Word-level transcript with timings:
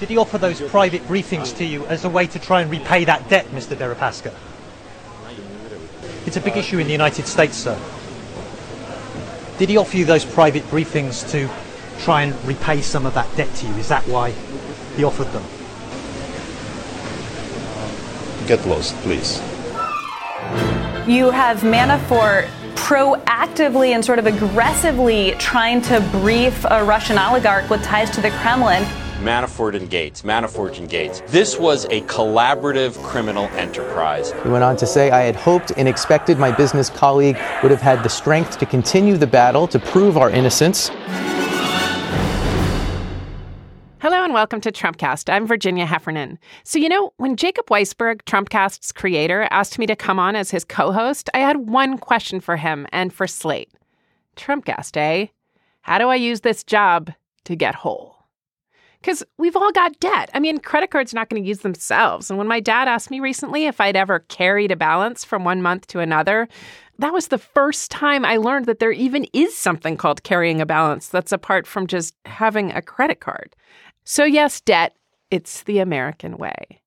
Did 0.00 0.10
he 0.10 0.16
offer 0.16 0.38
those 0.38 0.60
private 0.60 1.02
briefings 1.08 1.56
to 1.56 1.64
you 1.64 1.84
as 1.86 2.04
a 2.04 2.08
way 2.08 2.26
to 2.28 2.38
try 2.38 2.62
and 2.62 2.70
repay 2.70 3.04
that 3.04 3.28
debt, 3.28 3.46
Mr. 3.46 3.76
Deripaska? 3.76 4.32
It's 6.24 6.36
a 6.36 6.40
big 6.40 6.56
issue 6.56 6.78
in 6.78 6.86
the 6.86 6.92
United 6.92 7.26
States, 7.26 7.56
sir. 7.56 7.76
Did 9.58 9.70
he 9.70 9.76
offer 9.76 9.96
you 9.96 10.04
those 10.04 10.24
private 10.24 10.62
briefings 10.64 11.28
to 11.32 11.48
try 12.04 12.22
and 12.22 12.44
repay 12.44 12.80
some 12.80 13.06
of 13.06 13.14
that 13.14 13.34
debt 13.36 13.52
to 13.56 13.66
you? 13.66 13.74
Is 13.74 13.88
that 13.88 14.06
why 14.06 14.30
he 14.96 15.02
offered 15.02 15.26
them? 15.32 15.42
Get 18.46 18.64
lost, 18.66 18.94
please. 18.98 19.40
You 21.08 21.30
have 21.30 21.60
Manafort 21.62 22.48
proactively 22.76 23.90
and 23.90 24.04
sort 24.04 24.20
of 24.20 24.26
aggressively 24.26 25.32
trying 25.38 25.82
to 25.82 26.00
brief 26.12 26.64
a 26.70 26.84
Russian 26.84 27.18
oligarch 27.18 27.68
with 27.68 27.82
ties 27.82 28.10
to 28.10 28.20
the 28.20 28.30
Kremlin. 28.30 28.86
Manafort 29.18 29.74
and 29.74 29.90
Gates, 29.90 30.22
Manafort 30.22 30.78
and 30.78 30.88
Gates. 30.88 31.22
This 31.26 31.58
was 31.58 31.86
a 31.86 32.02
collaborative 32.02 33.02
criminal 33.02 33.46
enterprise. 33.56 34.32
He 34.44 34.48
went 34.48 34.62
on 34.62 34.76
to 34.76 34.86
say, 34.86 35.10
I 35.10 35.22
had 35.22 35.34
hoped 35.34 35.72
and 35.76 35.88
expected 35.88 36.38
my 36.38 36.52
business 36.52 36.88
colleague 36.88 37.36
would 37.60 37.72
have 37.72 37.80
had 37.80 38.04
the 38.04 38.08
strength 38.08 38.58
to 38.58 38.66
continue 38.66 39.16
the 39.16 39.26
battle 39.26 39.66
to 39.68 39.80
prove 39.80 40.16
our 40.16 40.30
innocence. 40.30 40.90
Hello 44.00 44.22
and 44.22 44.32
welcome 44.32 44.60
to 44.60 44.70
Trumpcast. 44.70 45.28
I'm 45.32 45.48
Virginia 45.48 45.84
Heffernan. 45.84 46.38
So, 46.62 46.78
you 46.78 46.88
know, 46.88 47.12
when 47.16 47.34
Jacob 47.34 47.66
Weisberg, 47.66 48.22
Trumpcast's 48.22 48.92
creator, 48.92 49.48
asked 49.50 49.80
me 49.80 49.86
to 49.86 49.96
come 49.96 50.20
on 50.20 50.36
as 50.36 50.52
his 50.52 50.64
co 50.64 50.92
host, 50.92 51.28
I 51.34 51.38
had 51.38 51.68
one 51.68 51.98
question 51.98 52.38
for 52.38 52.56
him 52.56 52.86
and 52.92 53.12
for 53.12 53.26
Slate 53.26 53.72
Trumpcast, 54.36 54.96
eh? 54.96 55.26
How 55.80 55.98
do 55.98 56.08
I 56.08 56.14
use 56.14 56.42
this 56.42 56.62
job 56.62 57.12
to 57.46 57.56
get 57.56 57.74
whole? 57.74 58.17
Because 59.00 59.22
we've 59.38 59.56
all 59.56 59.72
got 59.72 59.98
debt. 60.00 60.30
I 60.34 60.40
mean, 60.40 60.58
credit 60.58 60.90
cards 60.90 61.12
are 61.12 61.16
not 61.16 61.28
going 61.28 61.42
to 61.42 61.48
use 61.48 61.60
themselves. 61.60 62.30
And 62.30 62.38
when 62.38 62.48
my 62.48 62.60
dad 62.60 62.88
asked 62.88 63.10
me 63.10 63.20
recently 63.20 63.66
if 63.66 63.80
I'd 63.80 63.96
ever 63.96 64.20
carried 64.20 64.72
a 64.72 64.76
balance 64.76 65.24
from 65.24 65.44
one 65.44 65.62
month 65.62 65.86
to 65.88 66.00
another, 66.00 66.48
that 66.98 67.12
was 67.12 67.28
the 67.28 67.38
first 67.38 67.90
time 67.90 68.24
I 68.24 68.38
learned 68.38 68.66
that 68.66 68.80
there 68.80 68.90
even 68.90 69.26
is 69.32 69.56
something 69.56 69.96
called 69.96 70.24
carrying 70.24 70.60
a 70.60 70.66
balance 70.66 71.08
that's 71.08 71.32
apart 71.32 71.66
from 71.66 71.86
just 71.86 72.14
having 72.24 72.72
a 72.72 72.82
credit 72.82 73.20
card. 73.20 73.54
So, 74.04 74.24
yes, 74.24 74.60
debt, 74.60 74.96
it's 75.30 75.62
the 75.62 75.78
American 75.78 76.36
way. 76.36 76.82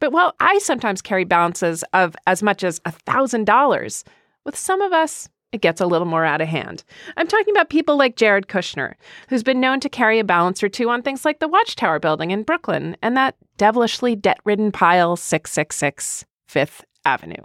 But 0.00 0.12
while 0.12 0.34
I 0.38 0.58
sometimes 0.58 1.02
carry 1.02 1.24
balances 1.24 1.82
of 1.92 2.14
as 2.26 2.42
much 2.42 2.62
as 2.62 2.78
$1,000, 2.80 4.04
with 4.44 4.56
some 4.56 4.80
of 4.80 4.92
us, 4.92 5.28
it 5.52 5.60
gets 5.60 5.80
a 5.80 5.86
little 5.86 6.06
more 6.06 6.24
out 6.24 6.40
of 6.40 6.48
hand. 6.48 6.84
I'm 7.16 7.26
talking 7.26 7.54
about 7.54 7.70
people 7.70 7.96
like 7.96 8.16
Jared 8.16 8.48
Kushner, 8.48 8.94
who's 9.28 9.42
been 9.42 9.60
known 9.60 9.80
to 9.80 9.88
carry 9.88 10.18
a 10.18 10.24
balance 10.24 10.62
or 10.62 10.68
two 10.68 10.90
on 10.90 11.02
things 11.02 11.24
like 11.24 11.38
the 11.38 11.48
Watchtower 11.48 11.98
building 11.98 12.30
in 12.30 12.42
Brooklyn 12.42 12.96
and 13.02 13.16
that 13.16 13.36
devilishly 13.56 14.14
debt 14.14 14.38
ridden 14.44 14.70
pile 14.70 15.16
666 15.16 16.24
Fifth 16.46 16.84
Avenue. 17.04 17.44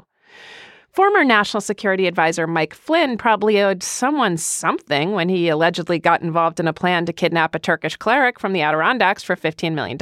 Former 0.92 1.24
National 1.24 1.62
Security 1.62 2.06
Advisor 2.06 2.46
Mike 2.46 2.76
Flynn 2.76 3.18
probably 3.18 3.60
owed 3.60 3.82
someone 3.82 4.38
something 4.38 5.14
when 5.14 5.28
he 5.28 5.50
allegedly 5.50 5.98
got 5.98 6.22
involved 6.22 6.60
in 6.60 6.68
a 6.68 6.74
plan 6.74 7.06
to 7.08 7.14
kidnap 7.14 7.56
a 7.56 7.60
Turkish 7.60 7.98
cleric 7.98 8.40
from 8.40 8.54
the 8.54 8.62
Adirondacks 8.62 9.24
for 9.24 9.36
$15 9.36 9.74
million. 9.74 9.98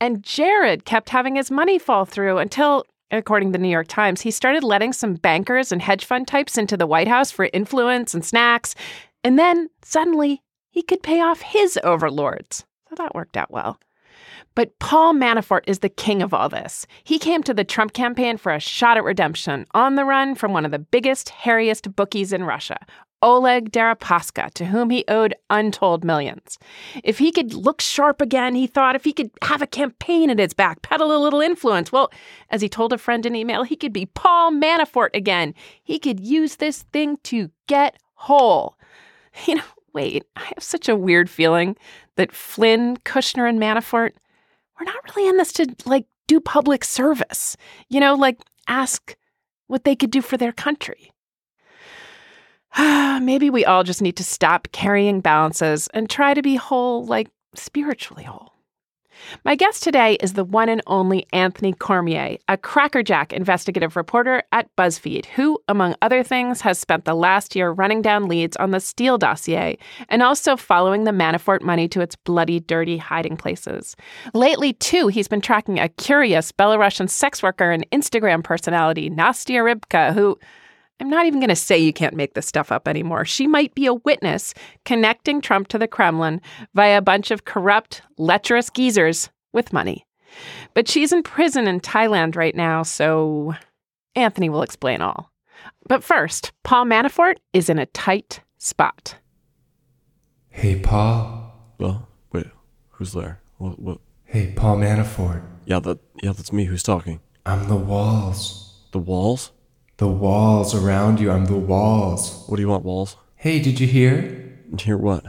And 0.00 0.22
Jared 0.24 0.84
kept 0.84 1.10
having 1.10 1.36
his 1.36 1.50
money 1.50 1.78
fall 1.78 2.04
through 2.04 2.38
until 2.38 2.84
according 3.10 3.52
to 3.52 3.58
the 3.58 3.62
New 3.62 3.68
York 3.68 3.88
Times, 3.88 4.20
he 4.20 4.30
started 4.30 4.64
letting 4.64 4.92
some 4.92 5.14
bankers 5.14 5.72
and 5.72 5.80
hedge 5.82 6.04
fund 6.04 6.26
types 6.26 6.58
into 6.58 6.76
the 6.76 6.86
White 6.86 7.08
House 7.08 7.30
for 7.30 7.48
influence 7.52 8.14
and 8.14 8.24
snacks. 8.24 8.74
And 9.22 9.38
then 9.38 9.70
suddenly 9.82 10.42
he 10.70 10.82
could 10.82 11.02
pay 11.02 11.20
off 11.20 11.40
his 11.40 11.78
overlords. 11.82 12.64
So 12.88 12.94
that 12.96 13.14
worked 13.14 13.36
out 13.36 13.50
well. 13.50 13.78
But 14.54 14.78
Paul 14.78 15.14
Manafort 15.14 15.62
is 15.66 15.80
the 15.80 15.88
king 15.88 16.22
of 16.22 16.32
all 16.32 16.48
this. 16.48 16.86
He 17.02 17.18
came 17.18 17.42
to 17.42 17.54
the 17.54 17.64
Trump 17.64 17.92
campaign 17.92 18.36
for 18.36 18.52
a 18.52 18.60
shot 18.60 18.96
at 18.96 19.04
redemption 19.04 19.66
on 19.74 19.96
the 19.96 20.04
run 20.04 20.34
from 20.34 20.52
one 20.52 20.64
of 20.64 20.70
the 20.70 20.78
biggest, 20.78 21.28
hairiest 21.28 21.96
bookies 21.96 22.32
in 22.32 22.44
Russia, 22.44 22.78
Oleg 23.20 23.72
Deripaska, 23.72 24.52
to 24.54 24.66
whom 24.66 24.90
he 24.90 25.04
owed 25.08 25.34
untold 25.50 26.04
millions. 26.04 26.58
If 27.02 27.18
he 27.18 27.32
could 27.32 27.54
look 27.54 27.80
sharp 27.80 28.20
again, 28.20 28.54
he 28.54 28.66
thought, 28.66 28.94
if 28.94 29.04
he 29.04 29.12
could 29.12 29.30
have 29.42 29.62
a 29.62 29.66
campaign 29.66 30.30
at 30.30 30.38
his 30.38 30.52
back, 30.52 30.82
peddle 30.82 31.16
a 31.16 31.18
little 31.18 31.40
influence, 31.40 31.90
well, 31.90 32.12
as 32.50 32.60
he 32.60 32.68
told 32.68 32.92
a 32.92 32.98
friend 32.98 33.24
in 33.26 33.34
email, 33.34 33.62
he 33.62 33.76
could 33.76 33.92
be 33.92 34.06
Paul 34.06 34.52
Manafort 34.52 35.10
again. 35.14 35.54
He 35.82 35.98
could 35.98 36.20
use 36.20 36.56
this 36.56 36.82
thing 36.92 37.16
to 37.24 37.50
get 37.66 37.96
whole. 38.14 38.76
You 39.46 39.56
know, 39.56 39.62
wait, 39.92 40.24
I 40.36 40.42
have 40.42 40.62
such 40.62 40.88
a 40.88 40.94
weird 40.94 41.28
feeling 41.28 41.76
that 42.14 42.30
Flynn, 42.30 42.98
Kushner, 42.98 43.48
and 43.48 43.58
Manafort, 43.58 44.12
we're 44.78 44.84
not 44.84 45.14
really 45.14 45.28
in 45.28 45.36
this 45.36 45.52
to 45.54 45.74
like 45.84 46.06
do 46.26 46.40
public 46.40 46.84
service, 46.84 47.56
you 47.88 48.00
know, 48.00 48.14
like 48.14 48.38
ask 48.68 49.16
what 49.66 49.84
they 49.84 49.96
could 49.96 50.10
do 50.10 50.22
for 50.22 50.36
their 50.36 50.52
country. 50.52 51.12
Maybe 52.78 53.50
we 53.50 53.64
all 53.64 53.84
just 53.84 54.02
need 54.02 54.16
to 54.16 54.24
stop 54.24 54.68
carrying 54.72 55.20
balances 55.20 55.88
and 55.94 56.08
try 56.08 56.34
to 56.34 56.42
be 56.42 56.56
whole, 56.56 57.04
like 57.04 57.28
spiritually 57.54 58.24
whole. 58.24 58.53
My 59.44 59.54
guest 59.54 59.82
today 59.82 60.14
is 60.20 60.34
the 60.34 60.44
one 60.44 60.68
and 60.68 60.82
only 60.86 61.26
Anthony 61.32 61.72
Cormier, 61.72 62.38
a 62.48 62.56
crackerjack 62.56 63.32
investigative 63.32 63.96
reporter 63.96 64.42
at 64.52 64.74
BuzzFeed, 64.76 65.26
who, 65.26 65.58
among 65.68 65.94
other 66.02 66.22
things, 66.22 66.60
has 66.62 66.78
spent 66.78 67.04
the 67.04 67.14
last 67.14 67.54
year 67.54 67.70
running 67.70 68.02
down 68.02 68.28
leads 68.28 68.56
on 68.56 68.70
the 68.70 68.80
Steele 68.80 69.18
dossier 69.18 69.78
and 70.08 70.22
also 70.22 70.56
following 70.56 71.04
the 71.04 71.10
Manafort 71.10 71.62
money 71.62 71.88
to 71.88 72.00
its 72.00 72.16
bloody, 72.16 72.60
dirty 72.60 72.96
hiding 72.96 73.36
places. 73.36 73.96
Lately, 74.32 74.72
too, 74.74 75.08
he's 75.08 75.28
been 75.28 75.40
tracking 75.40 75.78
a 75.78 75.88
curious 75.88 76.52
Belarusian 76.52 77.08
sex 77.08 77.42
worker 77.42 77.70
and 77.70 77.88
Instagram 77.90 78.42
personality, 78.42 79.10
Nastya 79.10 79.62
Rybka, 79.62 80.14
who 80.14 80.38
I'm 81.00 81.10
not 81.10 81.26
even 81.26 81.40
going 81.40 81.48
to 81.48 81.56
say 81.56 81.76
you 81.76 81.92
can't 81.92 82.14
make 82.14 82.34
this 82.34 82.46
stuff 82.46 82.70
up 82.70 82.86
anymore. 82.86 83.24
She 83.24 83.46
might 83.46 83.74
be 83.74 83.86
a 83.86 83.94
witness 83.94 84.54
connecting 84.84 85.40
Trump 85.40 85.68
to 85.68 85.78
the 85.78 85.88
Kremlin 85.88 86.40
via 86.74 86.98
a 86.98 87.02
bunch 87.02 87.30
of 87.30 87.44
corrupt, 87.44 88.02
lecherous 88.16 88.70
geezers 88.70 89.28
with 89.52 89.72
money. 89.72 90.06
But 90.72 90.88
she's 90.88 91.12
in 91.12 91.22
prison 91.22 91.66
in 91.66 91.80
Thailand 91.80 92.36
right 92.36 92.54
now, 92.54 92.82
so 92.82 93.54
Anthony 94.14 94.48
will 94.48 94.62
explain 94.62 95.00
all. 95.00 95.30
But 95.88 96.04
first, 96.04 96.52
Paul 96.62 96.86
Manafort 96.86 97.36
is 97.52 97.68
in 97.68 97.78
a 97.78 97.86
tight 97.86 98.40
spot. 98.58 99.16
Hey, 100.50 100.78
Paul. 100.78 101.52
Well, 101.78 102.08
wait, 102.32 102.46
who's 102.90 103.12
there? 103.12 103.40
What? 103.58 103.78
what? 103.78 103.98
Hey, 104.24 104.52
Paul 104.54 104.76
Manafort. 104.76 105.42
Yeah, 105.66 105.80
that 105.80 105.98
yeah, 106.22 106.32
that's 106.32 106.52
me. 106.52 106.64
Who's 106.64 106.82
talking? 106.82 107.20
I'm 107.46 107.68
the 107.68 107.76
walls. 107.76 108.82
The 108.92 108.98
walls? 108.98 109.50
The 109.96 110.08
walls 110.08 110.74
around 110.74 111.20
you. 111.20 111.30
I'm 111.30 111.46
the 111.46 111.56
walls. 111.56 112.44
What 112.48 112.56
do 112.56 112.62
you 112.62 112.68
want, 112.68 112.84
walls? 112.84 113.16
Hey, 113.36 113.60
did 113.60 113.78
you 113.78 113.86
hear? 113.86 114.58
Hear 114.78 114.96
what? 114.98 115.24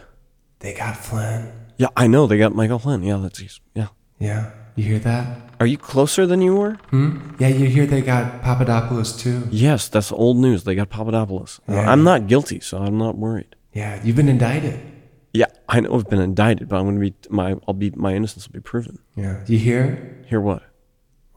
They 0.60 0.74
got 0.74 0.98
Flynn. 0.98 1.52
Yeah, 1.78 1.88
I 1.96 2.08
know. 2.08 2.26
They 2.26 2.38
got 2.38 2.56
Michael 2.56 2.80
Flynn. 2.80 3.04
Yeah, 3.04 3.18
that's 3.18 3.60
yeah. 3.76 3.88
Yeah, 4.18 4.52
you 4.76 4.86
hear 4.86 5.00
that? 5.00 5.52
Are 5.60 5.66
you 5.66 5.78
closer 5.78 6.26
than 6.26 6.42
you 6.42 6.56
were? 6.56 6.74
Hmm? 6.90 7.36
Yeah, 7.38 7.50
you 7.50 7.68
hear 7.68 7.86
they 7.86 8.02
got 8.02 8.42
Papadopoulos 8.42 9.16
too? 9.16 9.48
Yes, 9.52 9.88
that's 9.88 10.12
old 10.12 10.38
news. 10.38 10.64
They 10.64 10.74
got 10.76 10.90
Papadopoulos. 10.90 11.60
Yeah. 11.68 11.90
I'm 11.92 12.04
not 12.04 12.28
guilty, 12.28 12.60
so 12.60 12.80
I'm 12.80 12.98
not 12.98 13.18
worried. 13.18 13.56
Yeah, 13.74 14.02
you've 14.04 14.16
been 14.16 14.30
indicted. 14.30 14.80
Yeah, 15.34 15.48
I 15.68 15.82
know 15.82 15.94
I've 15.96 16.10
been 16.10 16.22
indicted, 16.22 16.70
but 16.70 16.78
I'm 16.78 16.86
going 16.86 16.96
to 16.96 17.12
be 17.12 17.14
my 17.30 17.56
I'll 17.68 17.74
be 17.74 17.92
my 17.92 18.16
innocence 18.16 18.48
will 18.48 18.54
be 18.54 18.62
proven. 18.62 19.00
Yeah. 19.16 19.44
You 19.48 19.60
hear? 19.60 20.24
Hear 20.28 20.40
what? 20.42 20.64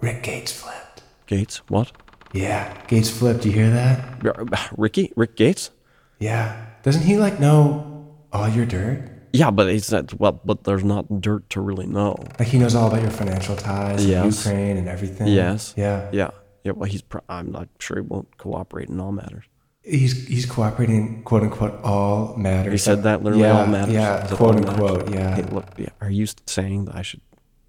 Rick 0.01 0.23
Gates 0.23 0.53
flipped. 0.53 1.03
Gates? 1.27 1.59
What? 1.69 1.93
Yeah, 2.33 2.73
Gates 2.87 3.11
flipped. 3.11 3.45
You 3.47 3.53
hear 3.53 3.71
that? 3.71 4.73
Ricky? 4.77 5.13
Rick 5.17 5.37
Gates? 5.37 5.71
Yeah. 6.19 6.67
Doesn't 6.83 7.03
he 7.03 7.17
like 7.17 7.41
know 7.41 8.15
all 8.33 8.49
your 8.49 8.67
dirt? 8.67 9.11
Yeah, 9.33 9.51
but 9.51 9.69
he's 9.71 9.91
not. 9.93 10.13
Well, 10.19 10.41
but 10.45 10.65
there's 10.65 10.85
not 10.85 11.21
dirt 11.21 11.49
to 11.51 11.61
really 11.61 11.87
know. 11.87 12.17
Like 12.39 12.49
he 12.49 12.59
knows 12.59 12.75
all 12.75 12.89
about 12.89 13.03
your 13.03 13.11
financial 13.11 13.57
ties, 13.57 14.05
Yes. 14.07 14.45
Ukraine, 14.45 14.77
and 14.79 14.89
everything. 14.89 15.29
Yes. 15.29 15.75
Yeah. 15.77 16.09
Yeah. 16.13 16.31
Yeah. 16.65 16.73
Well, 16.73 16.89
he's. 16.89 17.03
Pro- 17.03 17.23
I'm 17.29 17.53
not 17.53 17.69
sure 17.79 17.99
he 17.99 18.03
won't 18.03 18.37
cooperate 18.39 18.89
in 18.89 18.99
all 19.01 19.13
matters. 19.13 19.45
He's 19.83 20.27
he's 20.27 20.45
cooperating 20.47 21.23
quote 21.25 21.43
unquote 21.43 21.79
all 21.83 22.37
matters. 22.37 22.73
He 22.73 22.79
said 22.79 23.03
that 23.05 23.23
literally 23.23 23.45
yeah, 23.45 23.61
all 23.61 23.67
matters. 23.67 23.95
Yeah, 23.95 24.27
quote 24.29 24.41
all 24.41 24.53
matters? 24.63 24.71
unquote. 24.71 25.11
Yeah. 25.15 25.35
Hey, 25.37 25.43
look, 25.45 25.67
yeah, 25.79 25.89
are 26.01 26.11
you 26.11 26.27
saying 26.47 26.87
that 26.87 26.95
I 26.97 27.03
should 27.03 27.21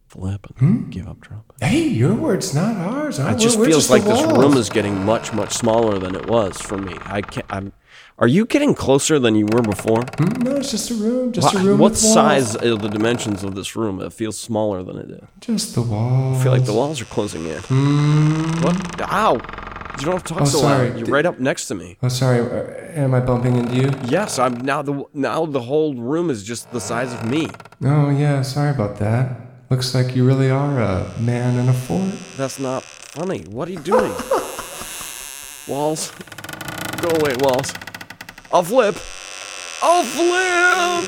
flip 0.09 0.47
and 0.49 0.57
Hmm? 0.85 0.89
give 0.89 1.07
up 1.07 1.21
Trump? 1.21 1.43
Hey, 1.61 1.87
your 1.87 2.13
words, 2.15 2.53
not 2.53 2.75
ours. 2.77 3.17
Huh? 3.17 3.29
It 3.29 3.37
just 3.39 3.57
We're- 3.57 3.67
we're 3.67 3.71
feels 3.73 3.87
the 3.87 3.93
like 3.93 4.03
this 4.05 4.21
room 4.37 4.57
is 4.57 4.69
getting 4.69 5.05
much, 5.05 5.33
much 5.33 5.53
smaller 5.53 5.99
than 5.99 6.15
it 6.15 6.27
was 6.27 6.57
for 6.59 6.77
me. 6.77 6.95
I 7.05 7.21
can't. 7.21 7.45
I'm. 7.49 7.73
Are 8.17 8.27
you 8.27 8.45
getting 8.45 8.75
closer 8.75 9.17
than 9.17 9.35
you 9.35 9.45
were 9.45 9.61
before? 9.61 10.03
Hmm? 10.17 10.41
No, 10.43 10.55
it's 10.57 10.71
just 10.71 10.91
a 10.91 10.95
room. 10.95 11.31
Just 11.31 11.53
Wha- 11.53 11.61
a 11.61 11.63
room. 11.63 11.79
what 11.79 11.91
with 11.93 12.03
walls. 12.03 12.13
size 12.13 12.55
are 12.57 12.75
the 12.75 12.89
dimensions 12.89 13.43
of 13.43 13.55
this 13.55 13.75
room? 13.77 14.01
It 14.01 14.11
feels 14.13 14.37
smaller 14.37 14.83
than 14.83 14.97
it 14.97 15.07
did. 15.07 15.27
Just 15.39 15.73
the 15.75 15.81
walls. 15.81 16.37
I 16.39 16.43
feel 16.43 16.51
like 16.51 16.65
the 16.65 16.73
walls 16.73 16.99
are 17.01 17.05
closing 17.05 17.45
in. 17.45 17.59
What? 18.61 19.01
Ow! 19.01 19.33
You 19.99 20.05
don't 20.05 20.13
have 20.13 20.23
to 20.23 20.33
talk 20.33 20.41
Oh, 20.43 20.45
so 20.45 20.59
sorry. 20.59 20.89
loud. 20.89 20.97
You're 20.97 21.05
Did- 21.05 21.11
right 21.13 21.25
up 21.25 21.39
next 21.39 21.67
to 21.67 21.75
me. 21.75 21.97
Oh, 22.03 22.07
sorry. 22.09 22.39
uh, 22.39 23.01
Am 23.03 23.13
I 23.13 23.19
bumping 23.19 23.55
into 23.55 23.75
you? 23.75 23.91
Yes, 24.07 24.39
I'm 24.39 24.55
now 24.65 24.81
the 24.81 25.03
now 25.13 25.45
the 25.45 25.61
whole 25.61 25.93
room 25.95 26.29
is 26.29 26.43
just 26.43 26.71
the 26.71 26.79
size 26.81 27.13
of 27.13 27.25
me. 27.29 27.47
Oh, 27.83 28.09
yeah. 28.09 28.41
Sorry 28.41 28.69
about 28.71 28.97
that. 28.99 29.25
Looks 29.69 29.93
like 29.93 30.15
you 30.15 30.25
really 30.25 30.49
are 30.49 30.79
a 30.79 31.13
man 31.19 31.59
in 31.59 31.69
a 31.69 31.73
fort. 31.73 32.15
That's 32.37 32.57
not 32.57 32.81
funny. 32.81 33.41
What 33.41 33.67
are 33.67 33.71
you 33.71 33.79
doing? 33.79 34.11
Walls. 35.67 36.11
Go 37.01 37.09
away, 37.09 37.35
Walls. 37.39 37.71
I'll 38.51 38.63
flip. 38.63 38.95
I'll 39.83 40.03
flip! 40.03 41.05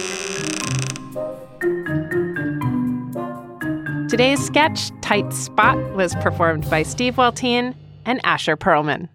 Today's 4.09 4.45
sketch, 4.45 4.91
Tight 5.01 5.33
Spot, 5.33 5.77
was 5.95 6.13
performed 6.15 6.69
by 6.69 6.83
Steve 6.83 7.15
Waltien 7.15 7.73
and 8.05 8.21
Asher 8.23 8.55
Perlman. 8.55 9.09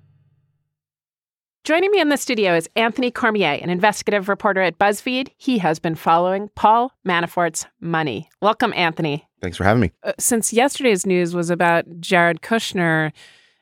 Joining 1.63 1.91
me 1.93 2.01
in 2.01 2.09
the 2.09 2.17
studio 2.17 2.57
is 2.57 2.69
Anthony 2.75 3.13
Cormier, 3.13 3.59
an 3.63 3.71
investigative 3.71 4.29
reporter 4.29 4.63
at 4.63 4.79
BuzzFeed. 4.79 5.29
He 5.37 5.59
has 5.59 5.79
been 5.79 5.95
following 5.95 6.49
Paul 6.55 6.93
Manafort's 7.05 7.67
money. 7.81 8.29
Welcome, 8.41 8.73
Anthony. 8.75 9.26
Thanks 9.41 9.57
for 9.57 9.65
having 9.65 9.81
me. 9.81 9.93
Uh, 10.03 10.13
since 10.19 10.53
yesterday's 10.53 11.07
news 11.07 11.35
was 11.35 11.51
about 11.51 11.85
Jared 12.01 12.41
Kushner 12.41 13.13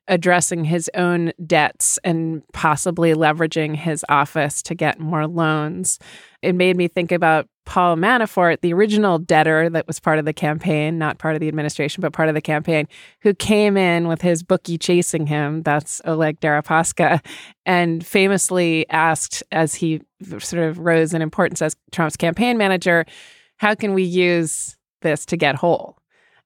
addressing 0.07 0.65
his 0.65 0.91
own 0.95 1.33
debts 1.47 1.99
and 2.05 2.43
possibly 2.53 3.15
leveraging 3.15 3.75
his 3.75 4.05
office 4.09 4.63
to 4.63 4.75
get 4.75 5.01
more 5.01 5.27
loans, 5.27 5.99
it 6.43 6.55
made 6.55 6.77
me 6.77 6.89
think 6.89 7.11
about 7.11 7.49
Paul 7.65 7.97
Manafort, 7.97 8.61
the 8.61 8.75
original 8.75 9.19
debtor 9.19 9.71
that 9.71 9.87
was 9.87 9.99
part 9.99 10.19
of 10.19 10.27
the 10.27 10.35
campaign, 10.35 10.99
not 10.99 11.17
part 11.17 11.35
of 11.35 11.41
the 11.41 11.49
administration, 11.49 12.03
but 12.03 12.13
part 12.13 12.29
of 12.29 12.35
the 12.35 12.43
campaign, 12.43 12.87
who 13.23 13.33
came 13.33 13.79
in 13.79 14.07
with 14.07 14.21
his 14.21 14.43
bookie 14.43 14.77
chasing 14.77 15.27
him. 15.27 15.63
That's 15.63 16.03
Oleg 16.05 16.41
Deripaska, 16.41 17.25
and 17.65 18.05
famously 18.05 18.89
asked, 18.91 19.43
as 19.51 19.75
he 19.75 20.03
sort 20.39 20.65
of 20.65 20.79
rose 20.79 21.15
in 21.15 21.23
importance 21.23 21.63
as 21.63 21.75
Trump's 21.91 22.19
campaign 22.19 22.59
manager, 22.59 23.07
how 23.57 23.75
can 23.75 23.95
we 23.95 24.03
use 24.03 24.77
this 25.05 25.25
to 25.27 25.37
get 25.37 25.55
whole? 25.55 25.97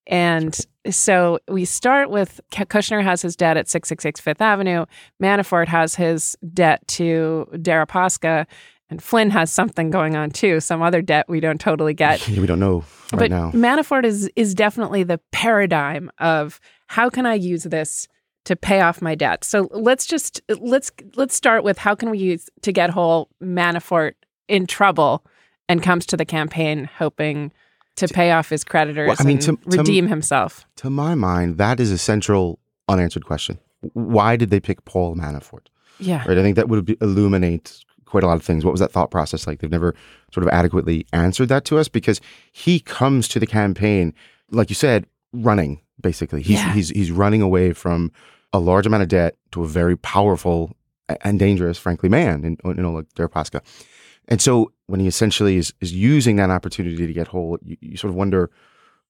And 0.07 0.59
so 0.91 1.39
we 1.49 1.65
start 1.65 2.11
with 2.11 2.41
Kushner 2.51 3.03
has 3.03 3.23
his 3.23 3.37
debt 3.37 3.57
at 3.57 3.69
666 3.69 4.21
Fifth 4.21 4.41
Avenue. 4.41 4.87
Manafort 5.23 5.69
has 5.69 5.95
his 5.95 6.37
debt 6.53 6.87
to 6.89 7.47
Deripaska. 7.53 8.47
And 8.91 9.03
Flynn 9.03 9.31
has 9.31 9.53
something 9.53 9.91
going 9.91 10.17
on 10.17 10.31
too, 10.31 10.61
some 10.61 10.81
other 10.81 11.03
debt 11.03 11.27
we 11.29 11.41
don't 11.41 11.61
totally 11.61 11.93
get. 11.93 12.27
We 12.39 12.47
don't 12.47 12.61
know 12.61 12.85
right 13.13 13.19
but 13.19 13.31
now. 13.31 13.51
Manafort 13.51 14.05
is 14.05 14.31
is 14.35 14.55
definitely 14.55 15.03
the 15.03 15.21
paradigm 15.31 16.11
of 16.19 16.59
how 16.87 17.11
can 17.11 17.27
I 17.27 17.35
use 17.35 17.65
this 17.65 18.09
to 18.47 18.57
pay 18.57 18.81
off 18.81 19.03
my 19.03 19.15
debt. 19.15 19.45
So 19.45 19.69
let's 19.73 20.07
just 20.07 20.41
let's 20.59 20.91
let's 21.17 21.35
start 21.35 21.65
with 21.65 21.77
how 21.77 21.95
can 21.95 22.09
we 22.09 22.17
use 22.17 22.49
to 22.63 22.73
get 22.73 22.89
whole 22.89 23.29
Manafort 23.43 24.13
in 24.49 24.67
trouble 24.67 25.27
and 25.69 25.83
comes 25.83 26.07
to 26.07 26.17
the 26.17 26.25
campaign 26.25 26.89
hoping 26.97 27.53
to 27.99 28.09
pay 28.09 28.33
off 28.33 28.49
his 28.49 28.65
creditors 28.65 29.09
Well, 29.09 29.17
I 29.21 29.25
mean, 29.25 29.37
and 29.37 29.43
to- 29.47 29.57
to- 29.71 29.77
redeem 29.79 30.09
himself. 30.09 30.67
To 30.77 30.91
my 30.91 31.15
mind, 31.15 31.59
that 31.59 31.81
is 31.81 31.91
a 31.91 31.99
central 31.99 32.59
unanswered 32.89 33.25
question. 33.25 33.59
Why 33.93 34.37
did 34.37 34.51
they 34.51 34.61
pick 34.61 34.85
Paul 34.85 35.15
Manafort? 35.17 35.67
Yeah. 36.01 36.27
Right. 36.27 36.39
I 36.39 36.43
think 36.43 36.57
that 36.57 36.69
would 36.69 36.85
be, 36.85 36.97
illuminate 37.01 37.85
quite 38.05 38.25
a 38.25 38.27
lot 38.27 38.37
of 38.37 38.43
things. 38.43 38.65
What 38.65 38.71
was 38.73 38.81
that 38.81 38.91
thought 38.93 39.11
process 39.11 39.47
like? 39.47 39.59
They've 39.61 39.71
never 39.71 39.95
sort 40.33 40.47
of 40.47 40.53
adequately 40.53 41.07
answered 41.13 41.49
that 41.51 41.65
to 41.67 41.79
us 41.79 41.89
because 41.89 42.21
he 42.53 42.81
comes 42.81 43.29
to 43.29 43.39
the 43.39 43.47
campaign, 43.47 44.15
like 44.51 44.71
you 44.71 44.75
said, 44.75 45.07
running 45.33 45.81
basically. 46.01 46.43
He's 46.43 46.59
Yeah. 46.59 46.73
he's 46.73 46.89
he's 46.91 47.11
running 47.11 47.43
away 47.43 47.73
from 47.73 48.13
a 48.53 48.59
large 48.61 48.87
amount 48.87 49.03
of 49.03 49.09
debt 49.09 49.37
to 49.53 49.63
a 49.65 49.67
very 49.67 49.97
powerful 49.97 50.75
and 51.23 51.39
dangerous, 51.39 51.77
frankly, 51.79 52.09
man 52.09 52.45
in, 52.45 52.57
in 52.79 52.85
Oleg 52.85 53.07
Deripaska. 53.17 53.61
And 54.29 54.41
so 54.41 54.73
when 54.87 55.01
he 55.01 55.07
essentially 55.07 55.57
is, 55.57 55.73
is 55.81 55.93
using 55.93 56.37
that 56.37 56.51
opportunity 56.51 57.07
to 57.07 57.13
get 57.13 57.29
whole, 57.29 57.59
you, 57.63 57.77
you 57.81 57.97
sort 57.97 58.11
of 58.11 58.15
wonder, 58.15 58.51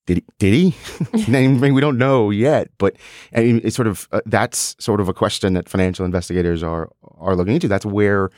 did 0.06 0.18
he? 0.18 0.24
Did 0.38 0.54
he? 0.54 0.74
I 1.36 1.46
mean, 1.48 1.74
we 1.74 1.80
don't 1.80 1.98
know 1.98 2.30
yet, 2.30 2.68
but 2.78 2.96
I 3.36 3.40
mean, 3.42 3.60
it's 3.64 3.76
sort 3.76 3.88
of 3.88 4.08
uh, 4.12 4.20
that's 4.26 4.74
sort 4.78 5.00
of 5.00 5.08
a 5.08 5.12
question 5.14 5.52
that 5.54 5.68
financial 5.68 6.04
investigators 6.06 6.62
are 6.62 6.88
are 7.18 7.36
looking 7.36 7.54
into. 7.54 7.68
That's 7.68 7.84
where 7.84 8.30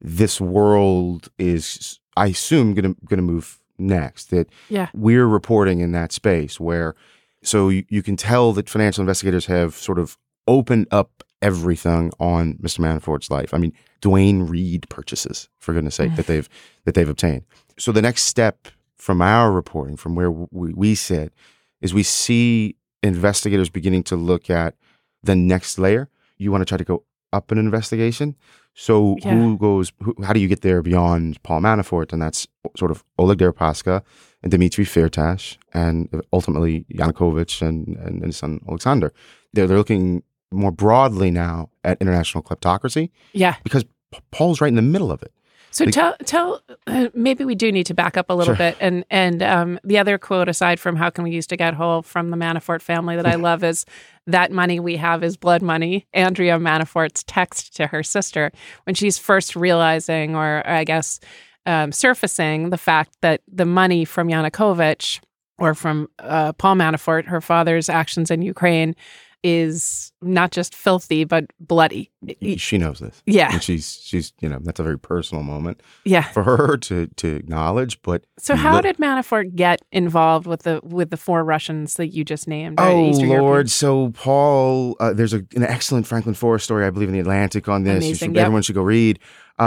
this 0.00 0.40
world 0.40 1.28
is, 1.38 2.00
I 2.16 2.26
assume, 2.26 2.74
going 2.74 2.94
to 2.94 3.00
going 3.06 3.18
to 3.18 3.22
move 3.32 3.58
next. 3.78 4.30
That 4.30 4.48
Yeah. 4.68 4.88
we're 4.94 5.26
reporting 5.26 5.80
in 5.80 5.92
that 5.92 6.12
space 6.12 6.60
where, 6.60 6.94
so 7.42 7.68
you, 7.70 7.84
you 7.88 8.02
can 8.02 8.16
tell 8.16 8.52
that 8.54 8.68
financial 8.68 9.00
investigators 9.00 9.46
have 9.46 9.74
sort 9.74 9.98
of 9.98 10.18
opened 10.46 10.86
up 10.90 11.22
everything 11.46 12.10
on 12.18 12.54
Mr. 12.54 12.78
Manafort's 12.80 13.30
life. 13.30 13.54
I 13.54 13.58
mean, 13.58 13.72
Duane 14.00 14.42
Reade 14.52 14.88
purchases, 14.88 15.48
for 15.58 15.72
goodness 15.74 15.94
sake, 15.94 16.14
that 16.16 16.26
they've 16.26 16.48
that 16.84 16.94
they've 16.94 17.08
obtained. 17.08 17.44
So 17.78 17.92
the 17.92 18.02
next 18.02 18.22
step 18.24 18.68
from 18.96 19.22
our 19.22 19.52
reporting, 19.52 19.96
from 19.96 20.14
where 20.14 20.30
we, 20.30 20.72
we 20.74 20.94
sit, 20.94 21.32
is 21.80 21.94
we 21.94 22.02
see 22.02 22.76
investigators 23.02 23.68
beginning 23.70 24.02
to 24.04 24.16
look 24.16 24.50
at 24.50 24.74
the 25.22 25.36
next 25.36 25.78
layer. 25.78 26.08
You 26.38 26.50
want 26.52 26.62
to 26.62 26.66
try 26.66 26.78
to 26.78 26.84
go 26.84 27.04
up 27.32 27.50
an 27.52 27.58
investigation. 27.58 28.34
So 28.74 29.16
Yeah. 29.20 29.34
who 29.34 29.56
goes? 29.56 29.92
Who, 30.02 30.14
how 30.24 30.32
do 30.32 30.40
you 30.40 30.48
get 30.48 30.60
there 30.62 30.82
beyond 30.82 31.42
Paul 31.42 31.60
Manafort? 31.60 32.12
And 32.12 32.20
that's 32.20 32.46
sort 32.76 32.90
of 32.90 33.04
Oleg 33.18 33.38
Deripaska 33.38 34.02
and 34.42 34.50
Dmitry 34.52 34.84
Firtash, 34.84 35.56
and 35.72 36.08
ultimately 36.32 36.84
Yanukovych 36.94 37.62
and, 37.66 37.88
and, 37.96 38.16
and 38.22 38.26
his 38.26 38.36
son 38.36 38.60
Alexander. 38.68 39.12
They're, 39.52 39.66
they're 39.66 39.78
looking 39.78 40.22
more 40.52 40.70
broadly 40.72 41.30
now 41.30 41.68
at 41.84 41.98
international 42.00 42.42
kleptocracy 42.42 43.10
Yeah. 43.32 43.56
because 43.64 43.84
P- 43.84 44.20
Paul's 44.30 44.60
right 44.60 44.68
in 44.68 44.76
the 44.76 44.82
middle 44.82 45.10
of 45.10 45.22
it. 45.22 45.32
So 45.72 45.84
tell 45.86 46.16
tell 46.24 46.62
uh, 46.86 47.08
maybe 47.12 47.44
we 47.44 47.54
do 47.54 47.70
need 47.70 47.84
to 47.86 47.92
back 47.94 48.16
up 48.16 48.30
a 48.30 48.32
little 48.34 48.54
Sure. 48.54 48.70
bit 48.70 48.76
and 48.80 49.04
and 49.10 49.42
um, 49.42 49.78
the 49.84 49.98
other 49.98 50.16
quote 50.16 50.48
aside 50.48 50.80
from 50.80 50.96
how 50.96 51.10
can 51.10 51.22
we 51.22 51.32
use 51.32 51.46
to 51.48 51.56
get 51.56 51.74
whole 51.74 52.00
from 52.00 52.30
the 52.30 52.36
Manafort 52.38 52.80
family 52.80 53.14
that 53.16 53.26
I 53.26 53.34
love 53.48 53.62
is 53.62 53.84
that 54.26 54.50
money 54.52 54.80
we 54.80 54.96
have 54.96 55.22
is 55.22 55.36
blood 55.36 55.60
money. 55.60 56.06
Andrea 56.14 56.58
Manafort's 56.58 57.22
text 57.24 57.76
to 57.76 57.88
her 57.88 58.02
sister 58.02 58.52
when 58.84 58.94
she's 58.94 59.18
first 59.18 59.54
realizing 59.54 60.34
or 60.34 60.62
I 60.66 60.84
guess 60.84 61.20
um, 61.66 61.92
surfacing 61.92 62.70
the 62.70 62.78
fact 62.78 63.10
that 63.20 63.42
the 63.46 63.66
money 63.66 64.06
from 64.06 64.28
Yanukovych 64.28 65.20
or 65.58 65.74
from 65.74 66.08
uh, 66.20 66.52
Paul 66.54 66.76
Manafort, 66.76 67.26
her 67.26 67.40
father's 67.42 67.88
actions 67.90 68.30
in 68.30 68.40
Ukraine, 68.40 68.94
is 69.42 70.12
not 70.22 70.50
just 70.50 70.74
filthy 70.74 71.24
but 71.24 71.44
bloody. 71.60 72.10
She 72.56 72.78
knows 72.78 72.98
this. 72.98 73.22
Yeah. 73.26 73.52
And 73.52 73.62
she's 73.62 74.00
she's 74.02 74.32
you 74.40 74.48
know 74.48 74.58
that's 74.62 74.80
a 74.80 74.82
very 74.82 74.98
personal 74.98 75.44
moment. 75.44 75.82
Yeah. 76.04 76.22
For 76.22 76.42
her 76.42 76.76
to 76.78 77.06
to 77.06 77.28
acknowledge, 77.36 78.00
but 78.02 78.24
So 78.38 78.56
how 78.56 78.76
li- 78.76 78.82
did 78.82 78.96
Manafort 78.98 79.54
get 79.54 79.82
involved 79.92 80.46
with 80.46 80.62
the 80.62 80.80
with 80.82 81.10
the 81.10 81.16
four 81.16 81.44
Russians 81.44 81.94
that 81.94 82.08
you 82.08 82.24
just 82.24 82.48
named? 82.48 82.76
Oh 82.80 83.10
Eastern 83.10 83.28
Lord! 83.28 83.42
Europeans? 83.42 83.74
So 83.74 84.10
Paul, 84.10 84.96
uh, 85.00 85.12
there's 85.12 85.32
a, 85.34 85.44
an 85.54 85.62
excellent 85.62 86.06
Franklin 86.06 86.34
Foer's 86.34 86.64
story, 86.64 86.84
I 86.84 86.90
believe, 86.90 87.08
in 87.08 87.14
the 87.14 87.20
Atlantic 87.20 87.68
on 87.68 87.84
this. 87.84 88.18
Should- 88.18 88.34
yep. 88.34 88.44
Everyone 88.46 88.62
should 88.62 88.74
go 88.74 88.82
read. 88.82 89.18
Uh, 89.58 89.62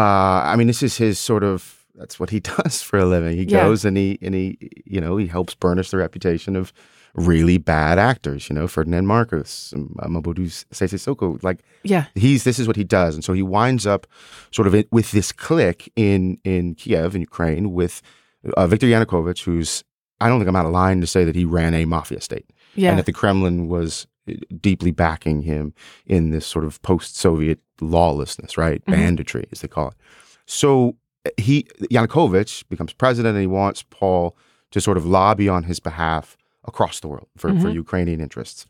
I 0.45 0.55
mean, 0.55 0.67
this 0.67 0.83
is 0.83 0.97
his 0.97 1.19
sort 1.19 1.43
of. 1.43 1.75
That's 1.95 2.17
what 2.19 2.29
he 2.29 2.39
does 2.39 2.81
for 2.81 2.97
a 2.99 3.05
living. 3.05 3.35
He 3.37 3.43
Yeah. 3.43 3.63
goes 3.63 3.83
and 3.85 3.97
he 3.97 4.17
and 4.21 4.33
he, 4.35 4.57
you 4.85 5.01
know, 5.01 5.17
he 5.17 5.27
helps 5.27 5.53
burnish 5.55 5.89
the 5.91 5.97
reputation 5.97 6.55
of 6.55 6.71
really 7.13 7.57
bad 7.57 7.97
actors. 7.99 8.49
You 8.49 8.55
know, 8.55 8.67
Ferdinand 8.67 9.07
Marcos, 9.07 9.73
um, 9.75 9.95
Mobutu 10.03 10.47
Sese 10.71 10.93
Seko. 10.97 11.41
Like, 11.43 11.59
Yeah. 11.83 12.05
he's 12.15 12.43
this 12.43 12.59
is 12.59 12.67
what 12.67 12.75
he 12.75 12.83
does, 12.83 13.15
and 13.15 13.23
so 13.23 13.33
he 13.33 13.41
winds 13.43 13.85
up 13.87 14.07
sort 14.51 14.67
of 14.67 14.83
with 14.91 15.11
this 15.11 15.31
clique 15.31 15.91
in 15.95 16.37
in 16.43 16.75
Kiev 16.75 17.15
in 17.15 17.21
Ukraine 17.21 17.71
with 17.73 18.01
uh, 18.55 18.67
Viktor 18.67 18.87
Yanukovych, 18.87 19.43
who's 19.43 19.83
I 20.21 20.27
don't 20.27 20.39
think 20.39 20.49
I'm 20.49 20.55
out 20.55 20.65
of 20.65 20.71
line 20.71 20.99
to 21.01 21.07
say 21.07 21.23
that 21.23 21.35
he 21.35 21.45
ran 21.45 21.73
a 21.73 21.85
mafia 21.85 22.19
state 22.21 22.49
Yeah. 22.75 22.89
and 22.89 22.99
that 22.99 23.05
the 23.05 23.13
Kremlin 23.13 23.67
was 23.69 24.05
uh, 24.29 24.33
deeply 24.59 24.91
backing 24.91 25.43
him 25.43 25.73
in 26.05 26.31
this 26.31 26.45
sort 26.45 26.65
of 26.65 26.81
post-Soviet 26.81 27.59
lawlessness, 27.79 28.57
right? 28.57 28.83
Mhm. 28.85 28.93
Banditry, 28.93 29.45
as 29.53 29.61
they 29.61 29.67
call 29.69 29.89
it. 29.89 29.93
So 30.45 30.97
uh, 31.25 31.29
he 31.37 31.63
Yanukovych 31.89 32.67
becomes 32.69 32.93
president, 32.93 33.35
and 33.35 33.41
he 33.41 33.47
wants 33.47 33.83
Paul 33.89 34.35
to 34.71 34.81
sort 34.81 34.97
of 34.97 35.05
lobby 35.05 35.47
on 35.49 35.63
his 35.63 35.79
behalf 35.79 36.37
across 36.65 36.99
the 36.99 37.07
world 37.07 37.27
for, 37.37 37.49
for 37.49 37.69
Mhm. 37.69 37.73
Ukrainian 37.75 38.21
interests. 38.21 38.65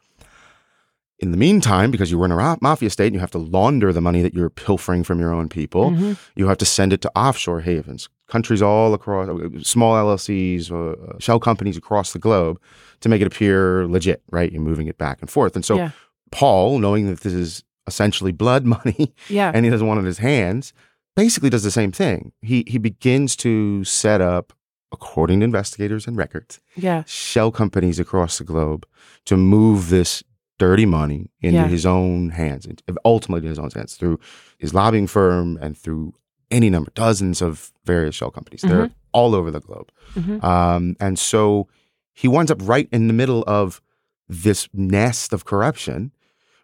In 1.21 1.31
the 1.31 1.37
meantime, 1.37 1.91
because 1.91 2.09
you 2.11 2.17
were 2.17 2.25
in 2.25 2.31
a 2.31 2.57
mafia 2.61 2.89
state 2.89 3.07
and 3.07 3.13
you 3.15 3.19
have 3.19 3.31
to 3.31 3.37
launder 3.37 3.91
the 3.91 3.99
money 3.99 4.21
that 4.21 4.33
you're 4.33 4.49
pilfering 4.49 5.03
from 5.03 5.19
your 5.19 5.33
own 5.33 5.49
people, 5.49 5.91
Mhm. 5.91 6.17
you 6.35 6.47
have 6.47 6.57
to 6.59 6.65
send 6.65 6.93
it 6.93 7.01
to 7.01 7.11
offshore 7.13 7.59
havens, 7.61 8.07
countries 8.29 8.61
all 8.61 8.93
across, 8.93 9.27
uh, 9.27 9.49
small 9.61 9.97
LLCs, 9.97 10.71
uh, 10.71 10.95
shell 11.19 11.39
companies 11.41 11.75
across 11.75 12.13
the 12.13 12.19
globe 12.19 12.57
to 13.01 13.09
make 13.09 13.19
it 13.21 13.27
appear 13.27 13.85
legit, 13.85 14.21
right? 14.31 14.49
You're 14.51 14.61
moving 14.61 14.87
it 14.87 14.97
back 14.97 15.17
and 15.19 15.29
forth. 15.29 15.55
And 15.57 15.65
so 15.65 15.75
Yeah. 15.75 15.91
Paul, 16.31 16.79
knowing 16.79 17.07
that 17.07 17.19
this 17.21 17.33
is 17.33 17.63
essentially 17.85 18.31
blood 18.31 18.63
money 18.65 19.13
Yeah. 19.29 19.51
and 19.53 19.65
he 19.65 19.71
doesn't 19.71 19.87
want 19.87 19.97
it 19.97 20.01
in 20.01 20.05
his 20.05 20.19
hands, 20.19 20.71
basically 21.17 21.49
does 21.49 21.63
the 21.63 21.71
same 21.71 21.91
thing. 21.91 22.31
He, 22.41 22.63
he 22.65 22.77
begins 22.77 23.35
to 23.37 23.83
set 23.83 24.21
up, 24.21 24.53
according 24.91 25.39
to 25.39 25.43
investigators 25.45 26.07
and 26.07 26.17
records, 26.17 26.59
Yeah. 26.75 27.03
shell 27.05 27.51
companies 27.51 27.99
across 27.99 28.37
the 28.37 28.43
globe 28.43 28.85
to 29.25 29.37
move 29.37 29.89
this 29.89 30.23
dirty 30.57 30.85
money 30.85 31.29
into 31.41 31.57
Yeah. 31.59 31.67
his 31.67 31.85
own 31.85 32.29
hands, 32.31 32.65
and 32.65 32.81
ultimately 33.05 33.45
in 33.45 33.49
his 33.49 33.59
own 33.59 33.69
hands 33.71 33.95
through 33.95 34.19
his 34.57 34.73
lobbying 34.73 35.07
firm 35.07 35.57
and 35.61 35.77
through 35.77 36.13
any 36.51 36.69
number, 36.69 36.91
dozens 36.95 37.41
of 37.41 37.71
various 37.85 38.15
shell 38.15 38.31
companies. 38.31 38.61
They're 38.61 38.87
Mhm. 38.87 38.93
all 39.13 39.35
over 39.35 39.51
the 39.51 39.59
globe. 39.61 39.91
Mhm. 40.15 40.43
Um, 40.43 40.95
and 40.99 41.17
so 41.19 41.67
he 42.13 42.27
winds 42.27 42.51
up 42.51 42.59
right 42.63 42.89
in 42.91 43.07
the 43.07 43.13
middle 43.13 43.43
of 43.47 43.81
this 44.27 44.67
nest 44.73 45.31
of 45.31 45.45
corruption, 45.45 46.11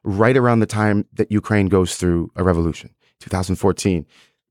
right 0.04 0.36
around 0.36 0.60
the 0.60 0.66
time 0.66 1.06
that 1.14 1.32
Ukraine 1.32 1.68
goes 1.68 1.96
through 1.96 2.32
a 2.36 2.44
revolution, 2.44 2.90
2014. 3.20 4.06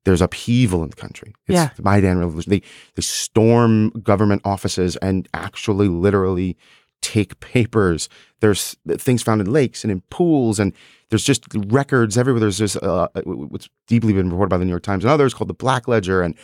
There's 0.05 0.21
upheaval 0.21 0.83
in 0.83 0.91
the 0.91 0.97
country. 0.97 1.35
It's 1.47 1.55
Yeah. 1.55 1.71
the 1.77 1.83
Maidan 1.83 2.19
Revolution. 2.19 2.51
They 2.51 2.63
they 2.95 3.03
storm 3.03 3.91
government 4.03 4.43
offices 4.45 4.97
and 4.97 5.29
actually, 5.35 5.89
literally 5.89 6.57
take 7.01 7.39
papers. 7.41 8.09
There's 8.41 8.77
things 8.99 9.23
found 9.23 9.41
in 9.41 9.51
lakes 9.53 9.85
and 9.85 9.91
in 9.91 10.03
pools, 10.11 10.59
and 10.59 10.73
there's 11.11 11.25
just 11.25 11.45
records 11.55 12.17
everywhere. 12.19 12.41
There's 12.41 12.59
this 12.59 12.77
uh, 12.77 13.09
what's 13.25 13.69
deeply 13.87 14.13
been 14.13 14.31
reported 14.31 14.51
by 14.51 14.59
the 14.59 14.65
New 14.65 14.71
York 14.71 14.83
Times 14.83 15.05
and 15.05 15.11
others 15.11 15.35
called 15.35 15.49
the 15.49 15.55
Black 15.55 15.89
Ledger, 15.89 16.23
and 16.23 16.35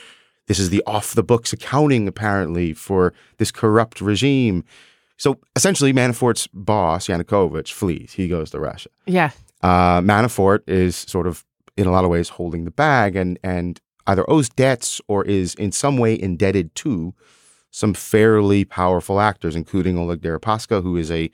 this 0.46 0.58
is 0.58 0.70
the 0.70 0.82
off 0.86 1.14
the 1.14 1.22
books 1.22 1.52
accounting 1.52 2.08
apparently 2.08 2.72
for 2.72 3.12
this 3.38 3.50
corrupt 3.50 4.00
regime. 4.00 4.64
So 5.16 5.38
essentially, 5.54 5.92
Manafort's 5.92 6.46
boss 6.54 7.06
Yanukovych 7.08 7.72
flees. 7.72 8.12
He 8.14 8.26
goes 8.26 8.50
to 8.50 8.58
Russia. 8.60 8.88
Yeah. 9.06 9.30
Uh, 9.62 10.00
Manafort 10.00 10.60
is 10.66 10.96
sort 10.96 11.26
of, 11.26 11.44
in 11.76 11.86
a 11.86 11.90
lot 11.90 12.04
of 12.04 12.10
ways, 12.10 12.30
holding 12.30 12.64
the 12.64 12.70
bag 12.70 13.16
and 13.16 13.38
and 13.42 13.80
either 14.06 14.28
owes 14.30 14.48
debts 14.48 15.00
or 15.08 15.24
is 15.24 15.54
in 15.54 15.72
some 15.72 15.96
way 15.98 16.20
indebted 16.20 16.74
to 16.74 17.14
some 17.70 17.94
fairly 17.94 18.64
powerful 18.64 19.20
actors, 19.20 19.54
including 19.54 19.96
Oleg 19.98 20.20
Deripaska, 20.20 20.82
who 20.82 20.96
is 20.96 21.10
a 21.10 21.30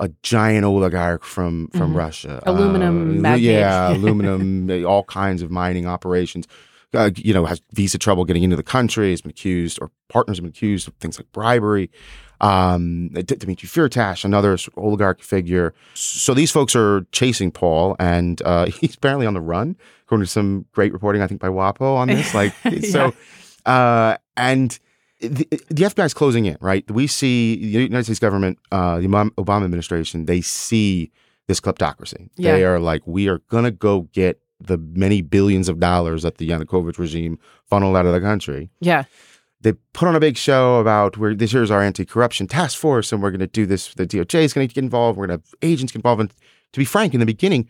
a 0.00 0.10
giant 0.22 0.64
oligarch 0.64 1.24
from 1.24 1.68
from 1.68 1.92
Mhm. 1.92 1.96
Russia. 1.96 2.42
Aluminum 2.46 3.24
Uh, 3.26 3.34
yeah, 3.34 3.92
aluminum, 3.96 4.70
all 4.86 5.02
kinds 5.04 5.42
of 5.42 5.50
mining 5.50 5.86
operations. 5.86 6.46
Uh, 6.94 7.10
you 7.16 7.34
know, 7.34 7.44
has 7.44 7.60
visa 7.72 7.98
trouble 7.98 8.24
getting 8.24 8.42
into 8.42 8.56
the 8.56 8.62
country. 8.62 9.10
Has 9.10 9.20
been 9.20 9.30
accused, 9.30 9.78
or 9.80 9.90
partners 10.08 10.38
have 10.38 10.44
been 10.44 10.50
accused 10.50 10.88
of 10.88 10.94
things 10.94 11.18
like 11.18 11.30
bribery. 11.32 11.90
Um, 12.40 13.08
D- 13.08 13.22
Dmitry 13.22 13.68
Firtash, 13.68 14.24
another 14.24 14.56
sort 14.56 14.76
of 14.76 14.84
oligarch 14.84 15.22
figure. 15.22 15.74
So 15.94 16.34
these 16.34 16.50
folks 16.52 16.76
are 16.76 17.04
chasing 17.12 17.50
Paul, 17.50 17.96
and 17.98 18.40
uh, 18.42 18.66
he's 18.80 18.94
apparently 18.94 19.26
on 19.26 19.34
the 19.34 19.40
run, 19.40 19.76
according 20.04 20.24
to 20.24 20.30
some 20.30 20.64
great 20.72 20.92
reporting, 20.92 21.20
I 21.20 21.26
think, 21.26 21.40
by 21.40 21.48
WAPO 21.48 21.96
on 21.96 22.08
this. 22.08 22.32
Like, 22.34 22.54
so, 22.84 23.12
uh, 23.66 24.16
and 24.36 24.78
the, 25.20 25.48
the 25.50 25.82
FBI 25.82 26.06
is 26.06 26.14
closing 26.14 26.46
in, 26.46 26.56
right? 26.60 26.88
We 26.88 27.08
see 27.08 27.56
the 27.56 27.82
United 27.82 28.04
States 28.04 28.20
government, 28.20 28.58
uh, 28.70 29.00
the 29.00 29.08
Obama 29.08 29.30
Obama 29.30 29.64
administration, 29.64 30.26
they 30.26 30.40
see 30.40 31.10
this 31.48 31.60
kleptocracy. 31.60 32.28
They 32.52 32.64
are 32.64 32.78
like, 32.78 33.02
we 33.04 33.28
are 33.28 33.38
going 33.48 33.64
to 33.64 33.72
go 33.72 34.02
get 34.12 34.40
the 34.60 34.78
many 34.78 35.22
billions 35.22 35.68
of 35.68 35.78
dollars 35.80 36.22
that 36.22 36.38
the 36.38 36.48
Yanukovych 36.48 36.98
regime 36.98 37.38
funneled 37.66 37.96
out 37.96 38.06
of 38.06 38.12
the 38.12 38.20
country. 38.20 38.70
Yeah. 38.80 39.04
They 39.60 39.72
put 39.92 40.06
on 40.08 40.14
a 40.14 40.20
big 40.20 40.36
show 40.36 40.78
about 40.78 41.16
where 41.16 41.34
this 41.34 41.50
here's 41.52 41.70
our 41.70 41.82
anti-corruption 41.82 42.46
task 42.46 42.78
force, 42.78 43.12
and 43.12 43.20
we're 43.22 43.30
going 43.30 43.40
to 43.40 43.46
do 43.48 43.66
this. 43.66 43.92
The 43.94 44.06
DOJ 44.06 44.42
is 44.44 44.52
going 44.52 44.68
to 44.68 44.72
get 44.74 44.82
involved. 44.82 45.18
We're 45.18 45.26
going 45.26 45.40
to 45.40 45.44
have 45.44 45.54
agents 45.62 45.92
get 45.92 45.98
involved. 45.98 46.20
And 46.20 46.30
to 46.72 46.78
be 46.78 46.84
frank, 46.84 47.12
in 47.14 47.20
the 47.20 47.26
beginning, 47.26 47.68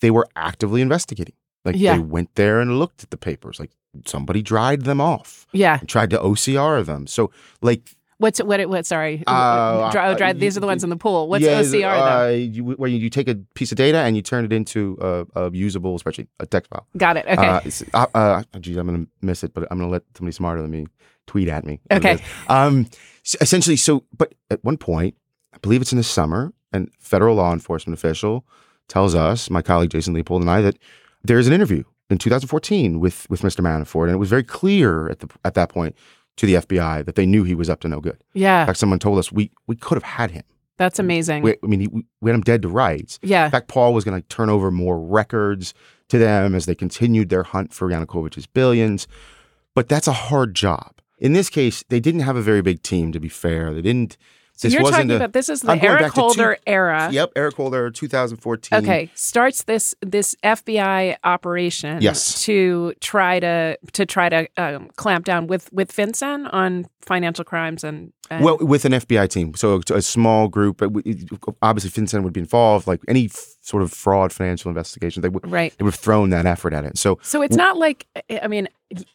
they 0.00 0.10
were 0.10 0.26
actively 0.36 0.80
investigating. 0.82 1.34
Like 1.64 1.76
Yeah. 1.78 1.94
they 1.94 1.98
went 2.00 2.34
there 2.34 2.60
and 2.60 2.78
looked 2.78 3.02
at 3.02 3.10
the 3.10 3.16
papers. 3.16 3.58
Like 3.60 3.70
somebody 4.06 4.42
dried 4.42 4.82
them 4.82 5.00
off. 5.00 5.46
Yeah. 5.52 5.78
and 5.80 5.88
tried 5.88 6.10
to 6.10 6.18
OCR 6.18 6.84
them. 6.84 7.06
So 7.06 7.30
like 7.62 7.96
What's 8.20 8.38
what? 8.42 8.60
It, 8.60 8.68
What? 8.68 8.84
Sorry. 8.84 9.24
Uh, 9.26 9.90
Dry, 9.90 10.10
oh, 10.10 10.14
dry, 10.14 10.30
uh, 10.30 10.32
these 10.34 10.54
are 10.54 10.60
the 10.60 10.66
ones 10.66 10.84
in 10.84 10.90
the 10.90 10.96
pool. 10.96 11.26
What's 11.26 11.42
yeah, 11.42 11.62
OCR 11.62 11.84
uh, 11.98 12.18
though? 12.26 12.28
you, 12.34 12.64
where 12.64 12.90
you, 12.90 12.98
you 12.98 13.08
take 13.08 13.28
a 13.28 13.36
piece 13.54 13.72
of 13.72 13.76
data 13.76 13.96
and 13.96 14.14
you 14.14 14.20
turn 14.20 14.44
it 14.44 14.52
into 14.52 14.98
a, 15.00 15.26
a 15.46 15.50
usable 15.52 15.98
spreadsheet, 15.98 16.28
a 16.38 16.44
text 16.44 16.68
file. 16.70 16.86
Got 16.98 17.16
it. 17.16 17.24
Okay. 17.26 17.46
Uh, 17.94 18.06
uh, 18.14 18.42
uh, 18.52 18.58
geez, 18.58 18.76
I'm 18.76 18.86
going 18.86 19.06
to 19.06 19.10
miss 19.22 19.42
it, 19.42 19.54
but 19.54 19.66
I'm 19.70 19.78
going 19.78 19.88
to 19.88 19.92
let 19.92 20.02
somebody 20.14 20.34
smarter 20.34 20.60
than 20.60 20.70
me 20.70 20.86
tweet 21.26 21.48
at 21.48 21.64
me. 21.64 21.80
Okay. 21.90 22.18
Um, 22.48 22.88
s- 23.24 23.36
essentially, 23.40 23.76
so, 23.76 24.04
but 24.18 24.34
at 24.50 24.62
one 24.62 24.76
point, 24.76 25.14
I 25.54 25.58
believe 25.58 25.80
it's 25.80 25.92
in 25.92 25.98
the 25.98 26.04
summer, 26.04 26.52
and 26.74 26.90
federal 26.98 27.36
law 27.36 27.54
enforcement 27.54 27.98
official 27.98 28.44
tells 28.88 29.14
us, 29.14 29.48
my 29.48 29.62
colleague 29.62 29.90
Jason 29.90 30.12
Leopold 30.12 30.42
and 30.42 30.50
I, 30.50 30.60
that 30.60 30.76
there's 31.24 31.46
an 31.46 31.54
interview 31.54 31.84
in 32.10 32.18
2014 32.18 33.00
with 33.00 33.28
with 33.30 33.40
Mr. 33.40 33.60
Manafort, 33.60 34.04
and 34.04 34.12
it 34.12 34.18
was 34.18 34.28
very 34.28 34.42
clear 34.44 35.08
at 35.08 35.20
the 35.20 35.28
at 35.44 35.54
that 35.54 35.70
point 35.70 35.96
to 36.40 36.46
the 36.46 36.54
FBI 36.54 37.04
that 37.04 37.16
they 37.16 37.26
knew 37.26 37.44
he 37.44 37.54
was 37.54 37.68
up 37.68 37.80
to 37.80 37.88
no 37.88 38.00
good. 38.00 38.16
Yeah. 38.32 38.62
In 38.62 38.66
fact, 38.66 38.78
someone 38.78 38.98
told 38.98 39.18
us 39.18 39.30
we 39.30 39.50
we 39.66 39.76
could 39.76 39.96
have 39.96 40.02
had 40.02 40.30
him. 40.30 40.42
That's 40.78 40.98
amazing. 40.98 41.42
We, 41.42 41.56
I 41.62 41.66
mean, 41.66 41.80
he, 41.80 41.88
we 42.22 42.30
had 42.30 42.34
him 42.34 42.40
dead 42.40 42.62
to 42.62 42.68
rights. 42.68 43.18
Yeah. 43.22 43.44
In 43.44 43.50
fact, 43.50 43.68
Paul 43.68 43.92
was 43.92 44.04
going 44.04 44.18
to 44.18 44.26
turn 44.28 44.48
over 44.48 44.70
more 44.70 44.98
records 44.98 45.74
to 46.08 46.16
them 46.16 46.54
as 46.54 46.64
they 46.64 46.74
continued 46.74 47.28
their 47.28 47.42
hunt 47.42 47.74
for 47.74 47.90
Yanukovych's 47.90 48.46
billions. 48.46 49.06
But 49.74 49.90
that's 49.90 50.08
a 50.08 50.12
hard 50.12 50.54
job. 50.54 50.94
In 51.18 51.34
this 51.34 51.50
case, 51.50 51.84
they 51.90 52.00
didn't 52.00 52.22
have 52.22 52.36
a 52.36 52.40
very 52.42 52.62
big 52.62 52.82
team. 52.82 53.12
To 53.12 53.20
be 53.20 53.28
fair, 53.28 53.74
they 53.74 53.82
didn't. 53.82 54.16
This 54.60 54.72
you're 54.74 54.82
talking 54.82 55.10
a- 55.10 55.16
about 55.16 55.32
this 55.32 55.48
is 55.48 55.62
the 55.62 55.72
I'm 55.72 55.80
Eric 55.82 56.06
to 56.06 56.10
two- 56.10 56.20
Holder 56.20 56.58
era. 56.66 57.08
Yep, 57.10 57.32
Eric 57.36 57.54
Holder, 57.56 57.90
2014. 57.90 58.78
Okay, 58.78 59.10
starts 59.14 59.64
this 59.64 59.94
this 60.00 60.34
FBI 60.44 61.16
operation 61.24 62.00
Yes. 62.02 62.42
to 62.44 62.94
try 63.00 63.40
to 63.40 63.76
to 63.92 64.06
try 64.06 64.28
to 64.28 64.48
um, 64.56 64.88
clamp 64.96 65.24
down 65.24 65.46
with 65.46 65.72
with 65.72 65.92
FinCEN 65.94 66.48
on 66.52 66.86
financial 67.06 67.44
crimes 67.44 67.82
and, 67.82 68.12
and 68.30 68.44
Well, 68.44 68.58
with 68.58 68.84
an 68.84 68.92
FBI 68.92 69.28
team, 69.28 69.54
so 69.54 69.80
a, 69.90 69.94
a 69.94 70.02
small 70.02 70.48
group. 70.48 70.76
but 70.76 70.90
Obviously, 71.62 71.90
FinCEN 71.90 72.22
would 72.22 72.32
be 72.34 72.40
involved. 72.40 72.86
Like 72.86 73.00
any 73.08 73.24
f- 73.26 73.46
sort 73.62 73.82
of 73.82 73.90
fraud 73.92 74.32
financial 74.32 74.68
investigation, 74.68 75.22
they 75.22 75.28
would 75.30 75.50
Right. 75.50 75.72
they 75.78 75.84
would 75.84 75.94
have 75.94 76.00
thrown 76.00 76.30
that 76.30 76.44
effort 76.46 76.72
at 76.74 76.84
it. 76.84 76.98
So, 76.98 77.18
So 77.22 77.42
it's 77.42 77.56
not 77.56 77.76
like 77.78 78.06
I 78.42 78.46
mean, 78.48 78.68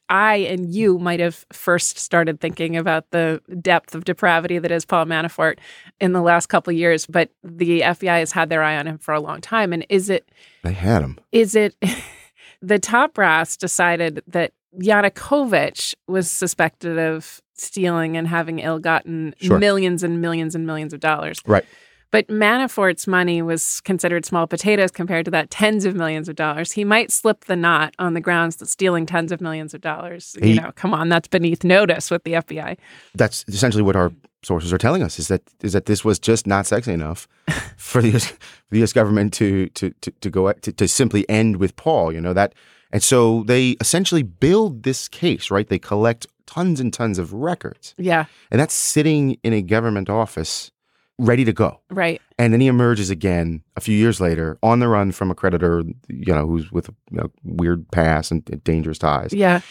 I 0.10 0.36
and 0.38 0.74
you 0.74 0.98
might 1.00 1.20
have 1.20 1.46
first 1.52 1.98
started 2.00 2.40
thinking 2.40 2.78
about 2.78 3.12
the 3.12 3.42
depth 3.62 3.94
of 3.96 4.06
depravity 4.06 4.58
that 4.60 4.72
is 4.72 4.86
Paul 4.86 5.06
Manafort 5.06 5.58
in 6.00 6.14
the 6.14 6.22
last 6.22 6.48
couple 6.48 6.72
of 6.72 6.78
years, 6.78 7.06
but 7.06 7.30
the 7.44 7.82
FBI 7.82 8.20
has 8.20 8.32
had 8.32 8.50
their 8.50 8.64
eye 8.64 8.78
on 8.78 8.88
him 8.88 8.98
for 8.98 9.14
a 9.14 9.20
long 9.20 9.42
time. 9.42 9.74
And 9.74 9.86
is 9.90 10.10
it 10.10 10.30
they 10.64 10.74
had 10.74 11.02
him. 11.02 11.18
is 11.32 11.56
it 11.56 11.76
the 12.62 12.80
top 12.80 13.14
brass 13.14 13.58
decided 13.58 14.22
that 14.28 14.54
Yanukovych 14.80 15.94
was 16.08 16.30
suspected 16.30 16.98
of 16.98 17.42
stealing 17.54 18.18
and 18.18 18.28
having 18.28 18.60
ill-gotten 18.60 19.34
Sure. 19.40 19.58
millions 19.60 20.04
and 20.04 20.22
millions 20.22 20.56
and 20.56 20.66
millions 20.68 20.94
of 20.94 21.00
dollars. 21.00 21.40
Right. 21.46 21.66
But 22.12 22.28
Manafort's 22.28 23.08
money 23.08 23.42
was 23.42 23.82
considered 23.82 24.26
small 24.26 24.48
potatoes 24.48 24.92
compared 24.92 25.26
to 25.26 25.32
that 25.32 25.50
tens 25.50 25.86
of 25.86 25.96
millions 25.96 26.30
of 26.30 26.36
dollars. 26.36 26.72
He 26.72 26.84
might 26.84 27.12
slip 27.12 27.46
the 27.46 27.56
knot 27.56 27.94
on 28.00 28.14
the 28.14 28.22
grounds 28.22 28.58
that 28.58 28.68
stealing 28.70 29.06
tens 29.06 29.32
of 29.32 29.42
millions 29.42 29.74
of 29.74 29.82
dollars, 29.82 30.36
you 30.42 30.56
know, 30.56 30.72
come 30.76 30.94
on, 30.94 31.10
that's 31.10 31.28
beneath 31.28 31.64
notice 31.64 32.10
with 32.12 32.24
the 32.24 32.34
FBI. 32.34 32.78
that's 33.16 33.44
essentially 33.48 33.84
what 33.84 33.96
our 33.96 34.12
sources 34.44 34.72
are 34.72 34.78
telling 34.78 35.02
us 35.02 35.18
is 35.18 35.28
that 35.28 35.42
is 35.64 35.74
that 35.74 35.88
this 35.88 36.06
was 36.06 36.20
just 36.20 36.46
not 36.46 36.68
sexy 36.68 36.94
enough 36.94 37.28
for 37.78 38.02
the 38.02 38.16
US, 38.16 38.32
the 38.70 38.84
US 38.84 38.94
government 38.94 39.34
to 39.34 39.68
to 39.70 39.90
to, 40.02 40.12
to 40.12 40.30
go 40.30 40.52
to, 40.54 40.72
to 40.72 40.88
simply 40.88 41.28
end 41.28 41.58
with 41.58 41.76
Paul. 41.76 42.14
You 42.14 42.22
know 42.22 42.34
that, 42.34 42.54
and 42.92 43.02
so 43.02 43.44
they 43.44 43.76
essentially 43.82 44.24
build 44.24 44.84
this 44.84 45.08
case. 45.08 45.50
Right, 45.52 45.68
they 45.68 45.80
collect 45.80 46.28
tons 46.46 46.80
and 46.80 46.94
tons 46.94 47.18
of 47.18 47.34
records, 47.34 47.96
Yeah, 47.98 48.26
and 48.52 48.60
that's 48.62 48.76
sitting 48.76 49.38
in 49.44 49.52
a 49.54 49.64
government 49.64 50.10
office, 50.10 50.72
ready 51.18 51.46
to 51.46 51.54
go. 51.54 51.80
right. 51.90 52.22
And 52.38 52.52
then 52.52 52.60
he 52.60 52.68
emerges 52.68 53.10
again 53.10 53.64
a 53.78 53.82
few 53.82 53.96
years 53.98 54.20
later 54.20 54.58
on 54.62 54.80
the 54.80 54.88
run 54.90 55.14
from 55.14 55.32
a 55.32 55.36
creditor, 55.36 55.84
you 56.10 56.34
know, 56.34 56.46
who's 56.46 56.70
with 56.72 56.90
a 56.90 56.94
you 57.12 57.18
know, 57.18 57.32
weird 57.44 57.90
past 57.92 58.32
and 58.32 58.44
dangerous 58.66 58.98
ties. 58.98 59.32
Yeah. 59.34 59.62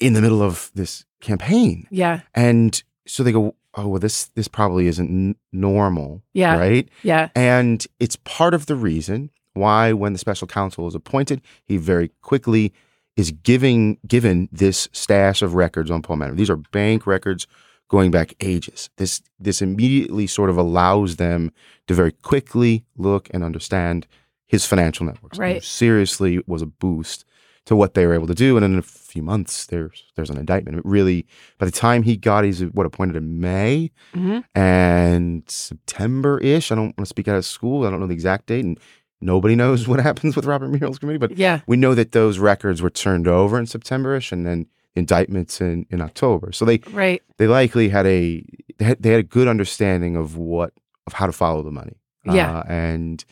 In 0.00 0.14
the 0.14 0.22
middle 0.22 0.42
of 0.42 0.70
this 0.74 1.04
campaign. 1.20 1.86
Yeah. 1.90 2.20
And 2.34 2.82
so 3.06 3.22
they 3.22 3.32
go, 3.32 3.54
oh 3.74 3.88
well, 3.88 4.00
this 4.00 4.26
this 4.34 4.48
probably 4.48 4.86
isn't 4.86 5.08
n- 5.08 5.36
normal, 5.52 6.22
Yeah. 6.32 6.56
right? 6.56 6.88
Yeah. 7.02 7.28
And 7.34 7.86
it's 8.00 8.16
part 8.24 8.54
of 8.54 8.64
the 8.66 8.74
reason 8.76 9.30
why, 9.52 9.92
when 9.92 10.12
the 10.14 10.18
special 10.18 10.48
counsel 10.48 10.88
is 10.88 10.94
appointed, 10.94 11.40
he 11.66 11.76
very 11.76 12.08
quickly 12.22 12.72
is 13.16 13.30
giving 13.30 13.98
given 14.06 14.48
this 14.50 14.88
stash 14.92 15.42
of 15.42 15.54
records 15.54 15.90
on 15.90 16.02
Paul 16.02 16.16
Manafort. 16.16 16.36
These 16.36 16.50
are 16.50 16.56
bank 16.56 17.06
records 17.06 17.46
going 17.94 18.10
back 18.10 18.34
ages. 18.40 18.90
This 18.96 19.22
this 19.38 19.62
immediately 19.62 20.26
sort 20.26 20.50
of 20.50 20.56
allows 20.56 21.16
them 21.16 21.50
to 21.86 21.94
very 21.94 22.12
quickly 22.12 22.84
look 22.96 23.28
and 23.32 23.44
understand 23.44 24.06
his 24.46 24.66
financial 24.66 25.06
networks. 25.06 25.38
Right. 25.38 25.62
Seriously 25.62 26.40
was 26.46 26.62
a 26.62 26.66
boost 26.66 27.24
to 27.66 27.74
what 27.74 27.94
they 27.94 28.04
were 28.06 28.12
able 28.14 28.26
to 28.26 28.34
do. 28.34 28.56
And 28.56 28.64
in 28.64 28.76
a 28.78 28.82
few 28.82 29.22
months, 29.22 29.66
there's 29.66 30.04
there's 30.16 30.28
an 30.30 30.38
indictment. 30.38 30.78
It 30.78 30.84
really, 30.84 31.24
by 31.58 31.66
the 31.66 31.72
time 31.86 32.02
he 32.02 32.16
got, 32.16 32.44
he's 32.44 32.60
what 32.78 32.84
appointed 32.86 33.16
in 33.16 33.40
May 33.40 33.90
hmm 34.12 34.40
and 34.54 35.42
September 35.48 36.38
ish. 36.40 36.70
I 36.72 36.74
don't 36.74 36.96
want 36.98 37.06
to 37.06 37.14
speak 37.14 37.28
out 37.28 37.36
of 37.36 37.44
school. 37.44 37.86
I 37.86 37.90
don't 37.90 38.00
know 38.00 38.06
the 38.06 38.14
exact 38.22 38.46
date, 38.46 38.64
and 38.64 38.78
nobody 39.20 39.54
knows 39.62 39.86
what 39.88 40.00
happens 40.00 40.34
with 40.36 40.46
Robert 40.46 40.68
Mueller's 40.68 40.98
committee. 40.98 41.18
But 41.18 41.36
Yeah. 41.38 41.60
we 41.66 41.76
know 41.76 41.94
that 41.94 42.12
those 42.12 42.38
records 42.38 42.82
were 42.82 42.90
turned 42.90 43.28
over 43.28 43.58
in 43.58 43.66
September 43.66 44.14
ish, 44.16 44.32
and 44.32 44.44
then 44.46 44.66
indictments 44.96 45.60
in, 45.60 45.86
in 45.90 46.00
October. 46.00 46.52
So 46.52 46.64
they 46.64 46.80
Right. 46.92 47.22
they 47.38 47.46
likely 47.46 47.88
had 47.88 48.06
a 48.06 48.44
they 48.78 48.84
had, 48.84 49.02
they 49.02 49.10
had 49.10 49.20
a 49.20 49.24
good 49.24 49.48
understanding 49.48 50.16
of 50.16 50.36
what 50.36 50.72
of 51.06 51.14
how 51.14 51.26
to 51.26 51.32
follow 51.32 51.62
the 51.62 51.70
money. 51.70 51.96
Yeah. 52.24 52.58
Uh, 52.58 52.62
and 52.68 53.24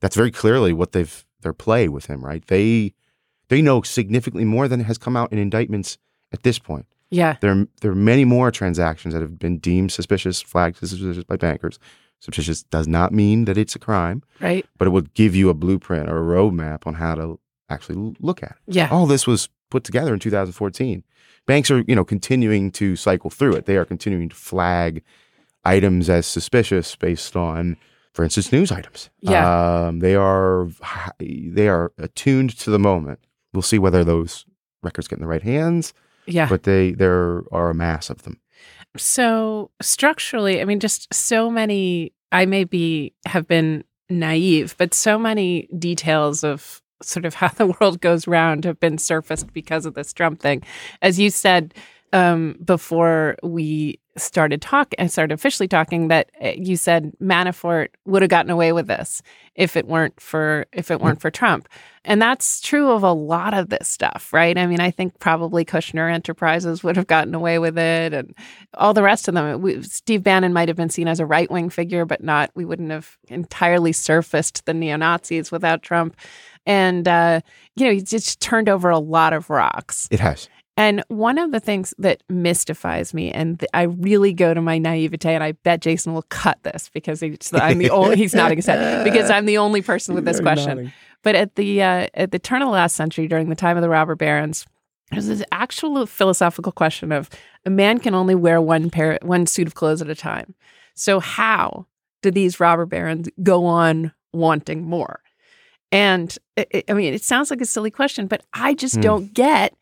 that's 0.00 0.16
very 0.16 0.30
clearly 0.30 0.72
what 0.72 0.92
they've 0.92 1.24
their 1.42 1.52
play 1.52 1.88
with 1.88 2.06
him. 2.06 2.24
Right. 2.24 2.44
They 2.46 2.94
they 3.48 3.62
know 3.62 3.82
significantly 3.82 4.44
more 4.44 4.68
than 4.68 4.80
has 4.80 4.98
come 4.98 5.16
out 5.16 5.32
in 5.32 5.38
indictments 5.38 5.98
at 6.32 6.42
this 6.42 6.58
point. 6.58 6.86
Yeah. 7.10 7.36
There, 7.40 7.52
are- 7.52 7.68
there 7.80 7.92
are 7.92 7.94
many 7.94 8.24
more 8.24 8.50
transactions 8.50 9.14
that 9.14 9.20
have 9.20 9.38
been 9.38 9.58
deemed 9.58 9.92
suspicious, 9.92 10.40
flagged 10.42 10.82
as 10.82 10.90
suspicious 10.90 11.24
by 11.24 11.36
bankers. 11.36 11.78
Suspicious 12.18 12.62
does 12.64 12.88
not 12.88 13.12
mean 13.12 13.44
that 13.44 13.58
it's 13.58 13.76
a 13.76 13.78
crime, 13.78 14.22
Right. 14.40 14.64
but 14.78 14.88
it 14.88 14.90
will 14.90 15.02
give 15.14 15.36
you 15.36 15.50
a 15.50 15.54
blueprint 15.54 16.08
or 16.08 16.16
a 16.18 16.36
roadmap 16.36 16.86
on 16.86 16.94
how 16.94 17.14
to 17.14 17.38
actually 17.68 18.14
look 18.18 18.42
at 18.42 18.52
it. 18.66 18.74
Yeah. 18.74 18.88
All 18.90 19.06
this 19.06 19.26
was 19.26 19.48
put 19.74 19.82
together 19.84 20.12
in 20.14 20.20
2014. 20.20 21.02
Banks 21.46 21.70
are, 21.70 21.82
you 21.88 21.94
know, 21.96 22.04
continuing 22.04 22.70
to 22.72 22.94
cycle 22.96 23.28
through 23.30 23.54
it. 23.58 23.66
They 23.66 23.76
are 23.76 23.84
continuing 23.84 24.28
to 24.28 24.36
flag 24.36 25.02
items 25.64 26.08
as 26.08 26.26
suspicious 26.26 26.94
based 26.96 27.34
on, 27.36 27.76
for 28.12 28.22
instance, 28.24 28.52
news 28.52 28.70
items. 28.70 29.10
Yeah. 29.20 29.44
Um, 29.88 29.98
they 29.98 30.14
are 30.14 30.68
they 31.18 31.68
are 31.68 31.92
attuned 31.98 32.56
to 32.60 32.70
the 32.70 32.78
moment. 32.78 33.18
We'll 33.52 33.62
see 33.72 33.78
whether 33.80 34.04
those 34.04 34.46
records 34.82 35.08
get 35.08 35.16
in 35.18 35.22
the 35.22 35.28
right 35.34 35.42
hands 35.42 35.92
Yeah. 36.26 36.48
but 36.48 36.62
they 36.62 36.92
there 36.92 37.42
are 37.52 37.70
a 37.70 37.74
mass 37.74 38.10
of 38.10 38.22
them. 38.22 38.36
So 38.96 39.70
structurally, 39.82 40.60
I 40.60 40.64
mean, 40.64 40.80
just 40.80 41.12
so 41.12 41.50
many. 41.50 42.12
I 42.32 42.46
may 42.46 42.64
be 42.64 43.12
have 43.26 43.46
been 43.48 43.84
naive, 44.10 44.74
but 44.78 44.94
so 44.94 45.18
many 45.18 45.68
details 45.78 46.44
of 46.44 46.82
sort 47.04 47.24
of 47.24 47.34
how 47.34 47.48
the 47.48 47.66
world 47.66 48.00
goes 48.00 48.26
round 48.26 48.64
have 48.64 48.80
been 48.80 48.98
surfaced 48.98 49.52
because 49.52 49.86
of 49.86 49.94
this 49.94 50.12
Trump 50.12 50.40
thing. 50.40 50.62
As 51.02 51.18
you 51.18 51.30
said 51.30 51.74
um, 52.12 52.56
before 52.64 53.36
we 53.42 53.98
started 54.16 54.62
talking, 54.62 54.98
I 55.00 55.08
started 55.08 55.34
officially 55.34 55.66
talking 55.66 56.08
that 56.08 56.30
uh, 56.40 56.52
you 56.56 56.76
said 56.76 57.12
Manafort 57.20 57.88
would 58.04 58.22
have 58.22 58.28
gotten 58.28 58.50
away 58.50 58.72
with 58.72 58.86
this 58.86 59.20
if 59.56 59.76
it 59.76 59.88
weren't 59.88 60.20
for 60.20 60.66
if 60.72 60.90
it 60.90 61.00
weren't 61.00 61.20
for 61.20 61.30
Trump, 61.30 61.68
and 62.04 62.22
that's 62.22 62.60
true 62.60 62.90
of 62.92 63.02
a 63.02 63.12
lot 63.12 63.54
of 63.54 63.68
this 63.70 63.88
stuff, 63.88 64.32
right? 64.32 64.56
I 64.56 64.66
mean, 64.66 64.80
I 64.80 64.92
think 64.92 65.18
probably 65.18 65.64
Kushner 65.64 66.12
Enterprises 66.12 66.84
would 66.84 66.96
have 66.96 67.06
gotten 67.06 67.34
away 67.34 67.58
with 67.58 67.76
it, 67.76 68.12
and 68.12 68.34
all 68.74 68.94
the 68.94 69.02
rest 69.02 69.26
of 69.26 69.34
them. 69.34 69.60
We, 69.60 69.82
Steve 69.82 70.22
Bannon 70.22 70.52
might 70.52 70.68
have 70.68 70.76
been 70.76 70.90
seen 70.90 71.08
as 71.08 71.18
a 71.18 71.26
right 71.26 71.50
wing 71.50 71.70
figure, 71.70 72.04
but 72.04 72.22
not. 72.22 72.50
We 72.54 72.64
wouldn't 72.64 72.90
have 72.90 73.16
entirely 73.28 73.92
surfaced 73.92 74.64
the 74.66 74.74
neo 74.74 74.96
Nazis 74.96 75.50
without 75.50 75.82
Trump, 75.82 76.16
and 76.66 77.06
uh, 77.06 77.40
you 77.76 77.86
know, 77.86 77.92
he 77.92 78.02
just 78.02 78.40
turned 78.40 78.68
over 78.68 78.90
a 78.90 78.98
lot 78.98 79.32
of 79.32 79.50
rocks. 79.50 80.08
It 80.10 80.20
has. 80.20 80.48
And 80.76 81.04
one 81.06 81.38
of 81.38 81.52
the 81.52 81.60
things 81.60 81.94
that 81.98 82.22
mystifies 82.28 83.14
me, 83.14 83.30
and 83.30 83.60
th- 83.60 83.70
I 83.72 83.82
really 83.82 84.32
go 84.32 84.52
to 84.52 84.60
my 84.60 84.78
naivete, 84.78 85.32
and 85.32 85.44
I 85.44 85.52
bet 85.52 85.80
Jason 85.80 86.14
will 86.14 86.24
cut 86.30 86.58
this 86.64 86.90
because 86.92 87.20
he's, 87.20 87.52
I'm 87.54 87.78
the 87.78 87.90
only 87.90 88.16
he's 88.16 88.34
nodding 88.34 88.58
his 88.58 88.66
head 88.66 89.04
because 89.10 89.30
I'm 89.30 89.46
the 89.46 89.58
only 89.58 89.82
person 89.82 90.16
with 90.16 90.24
this 90.24 90.40
question. 90.40 90.92
But 91.22 91.36
at 91.36 91.54
the 91.54 91.82
uh, 91.82 92.08
at 92.14 92.32
the 92.32 92.40
turn 92.40 92.60
of 92.60 92.66
the 92.66 92.72
last 92.72 92.96
century, 92.96 93.28
during 93.28 93.48
the 93.48 93.54
time 93.54 93.76
of 93.76 93.82
the 93.82 93.88
robber 93.88 94.16
barons, 94.16 94.66
there's 95.10 95.26
this 95.26 95.44
actual 95.52 96.06
philosophical 96.06 96.72
question 96.72 97.12
of 97.12 97.30
a 97.64 97.70
man 97.70 98.00
can 98.00 98.14
only 98.14 98.34
wear 98.34 98.60
one 98.60 98.90
pair, 98.90 99.18
one 99.22 99.46
suit 99.46 99.68
of 99.68 99.74
clothes 99.74 100.02
at 100.02 100.10
a 100.10 100.14
time. 100.14 100.54
So 100.94 101.20
how 101.20 101.86
do 102.22 102.30
these 102.30 102.58
robber 102.58 102.86
barons 102.86 103.28
go 103.42 103.64
on 103.64 104.12
wanting 104.32 104.82
more? 104.82 105.20
And 105.94 106.36
I 106.88 106.92
mean, 106.92 107.14
it 107.14 107.22
sounds 107.22 107.50
like 107.50 107.60
a 107.60 107.64
silly 107.66 107.90
question, 107.92 108.26
but 108.26 108.44
I 108.52 108.74
just 108.74 108.96
Hmm. 108.96 109.02
don't 109.02 109.32
get 109.32 109.76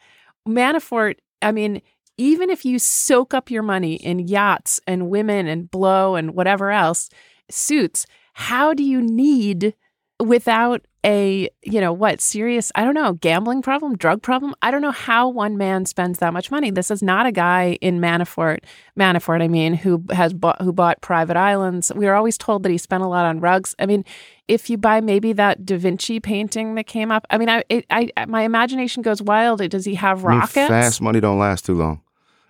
Manafort. 0.46 1.16
I 1.40 1.53
mean, 1.53 1.81
even 2.18 2.51
if 2.51 2.66
you 2.66 2.79
soak 2.79 3.33
up 3.33 3.51
your 3.51 3.62
money 3.62 3.94
in 3.94 4.18
yachts 4.18 4.79
and 4.87 5.09
women 5.09 5.46
and 5.46 5.70
blow 5.70 6.14
and 6.14 6.35
whatever 6.35 6.70
else, 6.70 7.09
suits, 7.51 8.05
how 8.35 8.75
do 8.75 8.83
you 8.83 9.01
need 9.01 9.75
without 10.22 10.82
a, 11.04 11.48
you 11.62 11.80
know, 11.80 11.92
what, 11.92 12.20
serious, 12.20 12.70
I 12.76 12.85
don't 12.85 12.94
know, 12.94 13.14
gambling 13.14 13.61
problem, 13.61 13.96
drug 13.96 14.22
problem? 14.22 14.54
I 14.62 14.70
don't 14.70 14.82
know 14.82 14.92
how 14.92 15.28
one 15.28 15.56
man 15.56 15.85
spends 15.85 16.20
that 16.20 16.32
much 16.32 16.50
money. 16.50 16.70
This 16.70 16.90
is 16.92 17.02
not 17.02 17.26
a 17.26 17.32
guy 17.32 17.76
in 17.80 17.98
Manafort, 17.98 18.58
Manafort, 18.96 19.42
I 19.42 19.48
mean, 19.48 19.74
who 19.74 20.04
has 20.12 20.32
bought, 20.32 20.62
who 20.62 20.72
bought 20.72 21.00
private 21.00 21.37
islands. 21.37 21.90
We 21.96 22.06
were 22.06 22.14
always 22.14 22.38
told 22.38 22.62
that 22.62 22.70
he 22.70 22.78
spent 22.78 23.02
a 23.02 23.08
lot 23.08 23.24
on 23.26 23.40
rugs. 23.40 23.74
I 23.80 23.87
mean, 23.87 24.04
if 24.46 24.70
you 24.70 24.78
buy 24.78 25.00
maybe 25.00 25.32
that 25.32 25.66
Da 25.66 25.76
Vinci 25.76 26.20
painting 26.20 26.76
that 26.76 26.87
came 26.87 27.11
up, 27.11 27.26
I 27.30 27.38
mean, 27.38 27.48
I, 27.48 27.64
it, 27.68 27.85
I, 27.90 28.11
my 28.28 28.42
imagination 28.42 29.02
goes 29.02 29.20
wild. 29.20 29.68
Does 29.70 29.85
he 29.85 29.96
have 29.96 30.24
I 30.24 30.28
mean, 30.28 30.38
rockets? 30.38 30.68
fast 30.68 31.00
money 31.00 31.18
don't 31.20 31.38
last 31.40 31.66
too 31.66 31.74
long. 31.74 32.00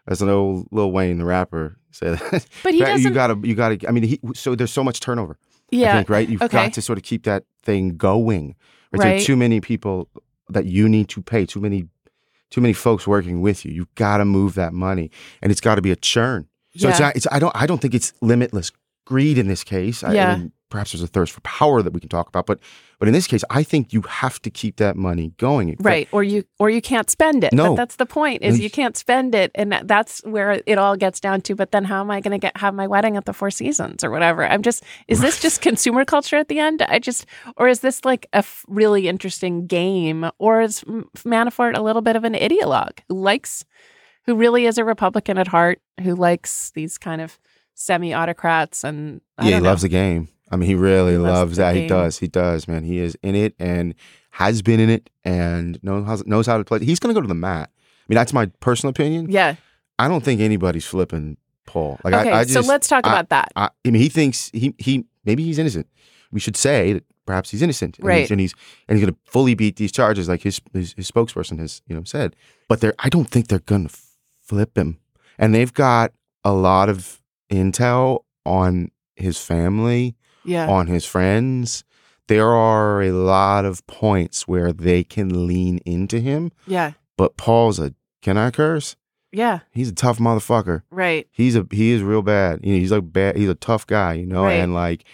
as 0.06 0.20
an 0.20 0.28
old 0.28 0.66
Lil 0.70 0.92
Wayne, 0.92 1.16
the 1.18 1.24
rapper, 1.24 1.78
said 1.90 2.18
that. 2.18 2.46
But 2.62 2.74
he 2.74 2.80
doesn't- 2.80 3.02
You 3.02 3.14
gotta, 3.14 3.38
you 3.42 3.54
gotta. 3.54 3.78
I 3.88 3.92
mean, 3.92 4.02
he, 4.04 4.20
so 4.34 4.54
there's 4.54 4.72
so 4.72 4.84
much 4.84 5.00
turnover. 5.00 5.38
Yeah, 5.72 5.92
I 5.92 5.96
think 5.96 6.08
right. 6.10 6.28
You've 6.28 6.42
okay. 6.42 6.66
got 6.66 6.72
to 6.74 6.82
sort 6.82 6.98
of 6.98 7.04
keep 7.04 7.24
that 7.24 7.44
thing 7.62 7.96
going. 7.96 8.54
Right? 8.92 9.02
There 9.02 9.16
are 9.16 9.20
too 9.20 9.36
many 9.36 9.60
people 9.60 10.08
that 10.50 10.66
you 10.66 10.88
need 10.88 11.08
to 11.08 11.22
pay. 11.22 11.46
Too 11.46 11.60
many, 11.60 11.88
too 12.50 12.60
many 12.60 12.74
folks 12.74 13.06
working 13.06 13.40
with 13.40 13.64
you. 13.64 13.72
You've 13.72 13.94
got 13.94 14.18
to 14.18 14.24
move 14.24 14.54
that 14.54 14.72
money, 14.74 15.10
and 15.40 15.50
it's 15.50 15.60
got 15.60 15.76
to 15.76 15.82
be 15.82 15.90
a 15.90 15.96
churn. 15.96 16.46
So 16.76 16.88
it's 16.88 17.00
Yeah. 17.00 17.06
not. 17.06 17.16
It's. 17.16 17.26
I 17.32 17.38
don't. 17.38 17.54
I 17.56 17.66
don't 17.66 17.80
think 17.80 17.94
it's 17.94 18.12
limitless 18.20 18.70
greed 19.06 19.38
in 19.38 19.48
this 19.48 19.64
case. 19.64 20.04
I- 20.04 20.12
Yeah. 20.14 20.32
I 20.32 20.36
mean, 20.36 20.52
perhaps 20.72 20.92
there's 20.92 21.02
a 21.02 21.06
thirst 21.06 21.32
for 21.32 21.40
power 21.42 21.82
that 21.82 21.92
we 21.92 22.00
can 22.00 22.08
talk 22.08 22.28
about, 22.28 22.46
but 22.46 22.58
but 22.98 23.06
in 23.06 23.14
this 23.14 23.26
case, 23.26 23.44
I 23.50 23.62
think 23.62 23.92
you 23.92 24.00
have 24.02 24.40
to 24.42 24.50
keep 24.50 24.76
that 24.76 24.96
money 24.96 25.32
going. 25.36 25.76
Right, 25.80 26.08
or 26.12 26.22
you 26.22 26.44
or 26.58 26.70
you 26.70 26.80
can't 26.80 27.10
spend 27.10 27.44
it. 27.44 27.52
No. 27.52 27.70
but 27.70 27.76
that's 27.76 27.96
the 27.96 28.06
point 28.06 28.42
is 28.42 28.58
you 28.58 28.70
can't 28.70 28.96
spend 28.96 29.34
it, 29.34 29.50
and 29.54 29.78
that's 29.84 30.24
where 30.24 30.62
it 30.64 30.78
all 30.78 30.96
gets 30.96 31.20
down 31.20 31.42
to. 31.42 31.54
But 31.54 31.72
then, 31.72 31.84
how 31.84 32.00
am 32.00 32.10
I 32.10 32.20
going 32.20 32.32
to 32.32 32.38
get 32.38 32.56
have 32.56 32.74
my 32.74 32.86
wedding 32.86 33.16
at 33.16 33.26
the 33.26 33.34
Four 33.34 33.50
Seasons 33.50 34.02
or 34.02 34.10
whatever? 34.10 34.46
I'm 34.46 34.62
just 34.62 34.82
is 35.08 35.20
this 35.20 35.40
just 35.40 35.60
consumer 35.60 36.04
culture 36.04 36.36
at 36.36 36.48
the 36.48 36.58
end? 36.58 36.80
I 36.82 36.98
just 36.98 37.26
or 37.56 37.68
is 37.68 37.80
this 37.80 38.04
like 38.04 38.26
a 38.32 38.38
f- 38.38 38.64
really 38.66 39.08
interesting 39.08 39.66
game, 39.66 40.30
or 40.38 40.62
is 40.62 40.82
Manafort 41.18 41.76
a 41.76 41.82
little 41.82 42.02
bit 42.02 42.16
of 42.16 42.24
an 42.24 42.32
ideologue 42.34 43.00
who 43.08 43.20
likes, 43.20 43.64
who 44.24 44.36
really 44.36 44.64
is 44.64 44.78
a 44.78 44.84
Republican 44.84 45.36
at 45.36 45.48
heart, 45.48 45.80
who 46.02 46.14
likes 46.14 46.70
these 46.74 46.96
kind 46.96 47.20
of 47.20 47.38
semi 47.74 48.14
autocrats 48.14 48.84
and 48.84 49.20
I 49.38 49.48
yeah, 49.48 49.56
he 49.56 49.62
know. 49.62 49.70
loves 49.70 49.82
the 49.82 49.88
game. 49.88 50.28
I 50.52 50.56
mean, 50.56 50.68
he 50.68 50.74
really 50.74 51.16
loves 51.18 51.38
loves, 51.38 51.56
that. 51.56 51.72
game. 51.74 51.82
He 51.84 51.88
does. 51.88 52.18
He 52.18 52.28
does, 52.28 52.68
man. 52.68 52.84
He 52.84 52.98
is 52.98 53.16
in 53.22 53.34
it 53.34 53.54
and 53.58 53.94
has 54.30 54.62
been 54.62 54.80
in 54.80 54.90
it 54.90 55.10
and 55.24 55.78
knows 55.82 56.06
how, 56.06 56.18
knows 56.26 56.46
how 56.46 56.58
to 56.58 56.64
play. 56.64 56.84
He's 56.84 57.00
going 57.00 57.14
to 57.14 57.18
go 57.18 57.22
to 57.22 57.28
the 57.28 57.34
mat. 57.34 57.70
I 57.74 58.04
mean, 58.08 58.16
that's 58.16 58.32
my 58.32 58.46
personal 58.60 58.90
opinion. 58.90 59.30
Yeah. 59.30 59.56
I 59.98 60.08
don't 60.08 60.22
think 60.24 60.40
anybody's 60.40 60.84
flipping 60.84 61.36
Paul. 61.66 61.98
Like, 62.04 62.14
Okay, 62.14 62.30
I, 62.30 62.40
I 62.40 62.44
so 62.44 62.60
let's 62.60 62.86
talk 62.88 63.06
I- 63.06 63.10
about 63.10 63.28
that. 63.30 63.50
I, 63.56 63.64
I 63.66 63.70
mean, 63.90 64.00
he 64.02 64.08
thinks 64.08 64.50
he 64.52 64.74
he 64.78 65.04
maybe 65.24 65.42
he's 65.44 65.58
innocent. 65.58 65.86
We 66.32 66.40
should 66.40 66.56
say 66.56 66.94
that 66.94 67.04
perhaps 67.26 67.50
he's 67.50 67.62
innocent, 67.62 67.98
and 67.98 68.06
Right. 68.06 68.20
He's, 68.20 68.30
and 68.30 68.40
he's 68.40 68.54
and 68.88 68.98
he's 68.98 69.04
going 69.06 69.14
to 69.14 69.20
fully 69.30 69.54
beat 69.54 69.76
these 69.76 69.92
charges, 69.92 70.28
like 70.28 70.42
his, 70.42 70.60
his 70.72 70.94
his 70.94 71.10
spokesperson 71.10 71.58
has 71.58 71.82
you 71.86 71.94
know 71.94 72.02
said. 72.04 72.34
But 72.68 72.80
they're 72.80 72.94
I 72.98 73.08
don't 73.08 73.28
think 73.30 73.48
they're 73.48 73.58
going 73.60 73.86
to 73.88 73.94
flip 74.40 74.76
him, 74.76 74.98
and 75.38 75.54
they've 75.54 75.72
got 75.72 76.12
a 76.44 76.52
lot 76.52 76.88
of 76.88 77.20
intel 77.50 78.24
on 78.44 78.90
his 79.14 79.38
family, 79.38 80.16
Yeah. 80.44 80.68
on 80.68 80.86
his 80.86 81.04
friends. 81.04 81.84
There 82.28 82.48
are 82.50 83.02
a 83.02 83.10
lot 83.12 83.64
of 83.64 83.86
points 83.86 84.46
where 84.48 84.72
they 84.72 85.04
can 85.04 85.46
lean 85.46 85.78
into 85.84 86.20
him, 86.20 86.52
Yeah. 86.66 86.92
but 87.18 87.36
Paul's 87.36 87.78
a 87.78 87.94
can 88.22 88.38
I 88.38 88.50
curse? 88.50 88.94
Yeah. 89.32 89.60
He's 89.72 89.88
a 89.88 89.94
tough 89.94 90.18
motherfucker 90.18 90.82
Right. 90.90 91.26
he's 91.32 91.56
a 91.56 91.66
he 91.70 91.90
is 91.92 92.02
real 92.02 92.22
bad. 92.22 92.60
You 92.62 92.74
know, 92.74 92.78
he's 92.78 92.92
like 92.92 93.12
bad. 93.12 93.36
He's 93.36 93.48
a 93.48 93.54
tough 93.54 93.86
guy. 93.86 94.14
You 94.14 94.26
know, 94.26 94.44
Right. 94.44 94.52
and 94.60 94.72
like 94.74 95.04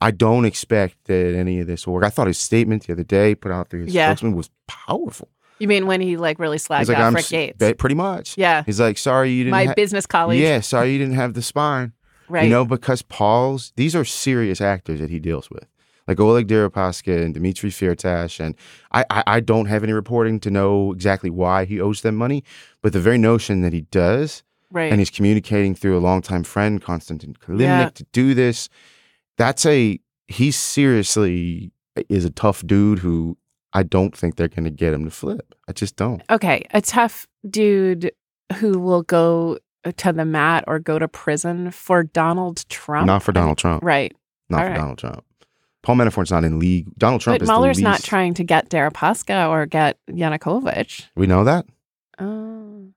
I 0.00 0.10
don't 0.10 0.44
expect 0.44 1.04
that 1.06 1.34
any 1.34 1.58
of 1.60 1.66
this 1.66 1.86
will 1.86 1.94
work. 1.94 2.04
I 2.04 2.10
thought 2.10 2.26
his 2.26 2.38
statement 2.38 2.86
the 2.86 2.92
other 2.92 3.02
day 3.02 3.34
put 3.34 3.50
out 3.50 3.68
through 3.70 3.84
his 3.86 3.94
Yeah. 3.94 4.08
spokesman 4.10 4.36
was 4.36 4.50
powerful. 4.68 5.28
You 5.58 5.68
mean 5.68 5.86
when 5.86 6.02
he 6.02 6.16
like 6.18 6.38
really 6.38 6.58
slagged 6.58 6.88
like, 6.88 6.98
off 6.98 7.14
Rick 7.14 7.28
Gates? 7.28 7.74
pretty 7.78 7.94
much. 7.94 8.36
Yeah. 8.36 8.62
He's 8.66 8.78
like, 8.78 8.98
sorry 8.98 9.30
you 9.32 9.44
didn't. 9.44 9.52
My 9.52 9.64
ha- 9.66 9.74
business 9.74 10.04
colleague. 10.06 10.40
Yeah, 10.42 10.60
sorry 10.60 10.92
you 10.92 10.98
didn't 10.98 11.14
have 11.14 11.32
the 11.32 11.40
spine. 11.42 11.92
Right. 12.28 12.44
You 12.44 12.50
know, 12.50 12.64
because 12.64 13.02
Paul's 13.02 13.72
these 13.76 13.94
are 13.94 14.04
serious 14.04 14.60
actors 14.60 15.00
that 15.00 15.10
he 15.10 15.18
deals 15.18 15.50
with, 15.50 15.66
like 16.08 16.18
Oleg 16.20 16.48
Deripaska 16.48 17.22
and 17.24 17.34
Dmitry 17.34 17.70
Firtash, 17.70 18.40
and 18.40 18.54
I, 18.92 19.04
I 19.10 19.22
I 19.26 19.40
don't 19.40 19.66
have 19.66 19.82
any 19.84 19.92
reporting 19.92 20.40
to 20.40 20.50
know 20.50 20.92
exactly 20.92 21.30
why 21.30 21.64
he 21.64 21.80
owes 21.80 22.00
them 22.02 22.16
money, 22.16 22.42
but 22.82 22.92
the 22.92 23.00
very 23.00 23.18
notion 23.18 23.60
that 23.62 23.72
he 23.72 23.82
does, 23.90 24.42
Right. 24.72 24.90
and 24.90 25.00
he's 25.00 25.10
communicating 25.10 25.74
through 25.76 25.96
a 25.96 26.00
longtime 26.00 26.42
friend, 26.44 26.82
Konstantin 26.82 27.34
Kilimnik, 27.34 27.60
Yeah. 27.60 27.88
to 27.90 28.04
do 28.12 28.34
this. 28.34 28.68
That's 29.38 29.64
a 29.66 30.00
he 30.28 30.50
seriously 30.50 31.70
is 32.08 32.24
a 32.24 32.30
tough 32.30 32.66
dude 32.66 32.98
who 33.00 33.36
I 33.72 33.82
don't 33.82 34.16
think 34.16 34.36
they're 34.36 34.48
going 34.48 34.64
to 34.64 34.70
get 34.70 34.94
him 34.94 35.04
to 35.04 35.10
flip. 35.10 35.54
I 35.68 35.72
just 35.72 35.96
don't. 35.96 36.22
okay, 36.30 36.64
a 36.72 36.80
tough 36.80 37.26
dude 37.48 38.10
who 38.58 38.78
will 38.78 39.02
go 39.02 39.58
to 39.92 40.12
the 40.12 40.24
mat 40.24 40.64
or 40.66 40.78
go 40.78 40.98
to 40.98 41.08
prison 41.08 41.70
for 41.70 42.02
Donald 42.04 42.68
Trump. 42.68 43.06
Not 43.06 43.22
for 43.22 43.32
Donald 43.32 43.58
Trump. 43.58 43.82
Right. 43.84 44.14
Not 44.48 44.58
All 44.60 44.64
for 44.66 44.70
right. 44.70 44.76
Donald 44.78 44.98
Trump. 44.98 45.24
Paul 45.82 45.96
Manafort's 45.96 46.30
not 46.32 46.42
in 46.44 46.58
league. 46.58 46.86
Donald 46.98 47.20
Trump 47.20 47.38
but 47.38 47.42
is 47.44 47.48
Mueller's 47.48 47.76
the 47.76 47.82
not 47.84 48.02
trying 48.02 48.34
to 48.34 48.44
get 48.44 48.68
Deripaska 48.70 49.48
or 49.48 49.66
get 49.66 49.98
Yanukovych. 50.10 51.06
we 51.14 51.26
know 51.28 51.44
that. 51.44 51.64
Oh. 52.18 52.88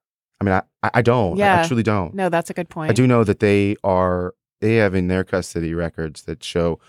I 0.42 0.44
mean, 0.44 0.54
I, 0.54 0.62
I 0.82 0.90
I 0.96 1.02
don't. 1.02 1.34
I- 1.34 1.38
Yeah. 1.38 1.62
I 1.64 1.68
truly 1.68 1.84
don't. 1.84 2.14
No, 2.16 2.30
that's 2.30 2.50
a 2.50 2.54
good 2.54 2.70
point. 2.70 2.90
I 2.90 2.94
do 2.94 3.06
know 3.06 3.24
that 3.24 3.40
they 3.40 3.76
are. 3.84 4.34
They 4.62 4.76
have 4.76 4.96
in 4.96 5.08
their 5.08 5.24
custody 5.24 5.74
records 5.74 6.24
that 6.24 6.44
show 6.44 6.80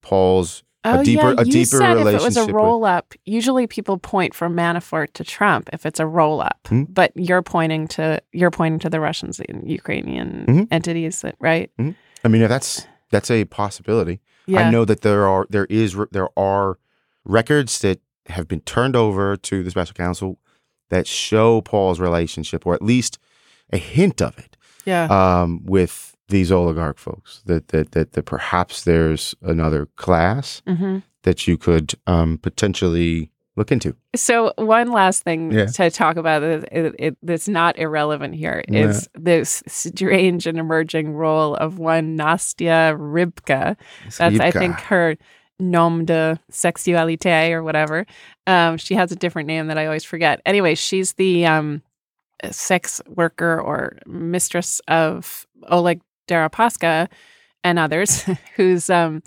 Paul's 0.00 0.62
Oh, 0.84 1.00
a 1.00 1.04
deeper 1.04 1.28
yeah. 1.32 1.34
a 1.40 1.44
you 1.44 1.52
deeper 1.52 1.64
said 1.78 1.96
relationship. 1.96 2.14
if 2.14 2.20
it 2.20 2.24
was 2.24 2.36
a 2.36 2.52
roll 2.52 2.84
up, 2.84 3.14
usually 3.24 3.66
people 3.68 3.98
point 3.98 4.34
from 4.34 4.56
Manafort 4.56 5.12
to 5.14 5.22
Trump 5.24 5.70
if 5.72 5.86
it's 5.86 6.00
a 6.00 6.06
roll 6.06 6.40
up. 6.40 6.58
Hmm? 6.68 6.84
But 6.88 7.12
you're 7.14 7.42
pointing 7.42 7.86
to 7.88 8.20
you're 8.32 8.50
pointing 8.50 8.80
to 8.80 8.90
the 8.90 8.98
Russians 9.00 9.40
and 9.48 9.68
Ukrainian 9.70 10.44
Mhm. 10.48 10.68
entities 10.70 11.20
that 11.20 11.36
right? 11.38 11.70
I 12.24 12.28
mean, 12.28 12.48
that's 12.48 12.86
that's 13.10 13.30
a 13.30 13.44
possibility. 13.44 14.20
Yeah. 14.46 14.62
I 14.66 14.70
know 14.70 14.84
that 14.84 15.02
there 15.02 15.26
are 15.28 15.46
there 15.50 15.66
is 15.70 15.96
there 16.10 16.28
are 16.36 16.78
records 17.24 17.78
that 17.80 18.00
have 18.26 18.48
been 18.48 18.60
turned 18.60 18.96
over 18.96 19.36
to 19.36 19.62
the 19.62 19.70
special 19.70 19.94
counsel 19.94 20.38
that 20.90 21.06
show 21.06 21.60
Paul's 21.60 22.00
relationship, 22.00 22.66
or 22.66 22.74
at 22.74 22.82
least 22.82 23.18
a 23.72 23.78
hint 23.78 24.20
of 24.20 24.38
it, 24.38 24.56
Yeah. 24.84 25.04
um, 25.10 25.60
with 25.64 26.11
these 26.32 26.50
oligarch 26.50 26.98
folks. 26.98 27.42
That 27.46 27.68
that 27.68 27.92
that, 27.92 28.12
that 28.12 28.24
perhaps 28.24 28.84
there's 28.84 29.34
another 29.42 29.86
class 29.96 30.62
hmm 30.66 30.98
that 31.22 31.46
you 31.46 31.56
could 31.56 31.94
um, 32.08 32.36
potentially 32.38 33.30
look 33.54 33.70
into. 33.70 33.94
So 34.16 34.52
one 34.56 34.90
last 34.90 35.22
thing 35.22 35.52
Yeah. 35.52 35.66
to 35.66 35.88
talk 35.88 36.16
about 36.16 36.40
that 36.40 36.64
it, 36.72 36.94
it, 36.98 37.16
that's 37.22 37.46
not 37.48 37.78
irrelevant 37.78 38.34
here 38.34 38.64
is 38.66 39.08
this 39.14 39.62
strange 39.68 40.48
and 40.48 40.58
emerging 40.58 41.12
role 41.12 41.54
of 41.54 41.78
one 41.78 42.16
Nastya 42.18 42.96
Rybka. 42.98 43.76
That's 44.18 44.40
I 44.40 44.50
think 44.50 44.80
her 44.80 45.16
nom 45.60 46.04
de 46.04 46.40
sexualité 46.50 47.52
or 47.52 47.62
whatever. 47.62 48.04
Um, 48.48 48.76
she 48.78 48.94
has 48.94 49.12
a 49.12 49.16
different 49.16 49.46
name 49.46 49.68
that 49.68 49.78
I 49.78 49.86
always 49.86 50.04
forget. 50.04 50.40
Anyway, 50.44 50.74
she's 50.74 51.12
the 51.12 51.46
um, 51.46 51.82
sex 52.50 53.00
worker 53.06 53.60
or 53.60 53.98
mistress 54.06 54.80
of 54.88 55.46
Oleg 55.68 56.00
Deripaska 56.28 57.08
and 57.64 57.78
others, 57.78 58.24
who's 58.56 58.90
um, 58.90 59.22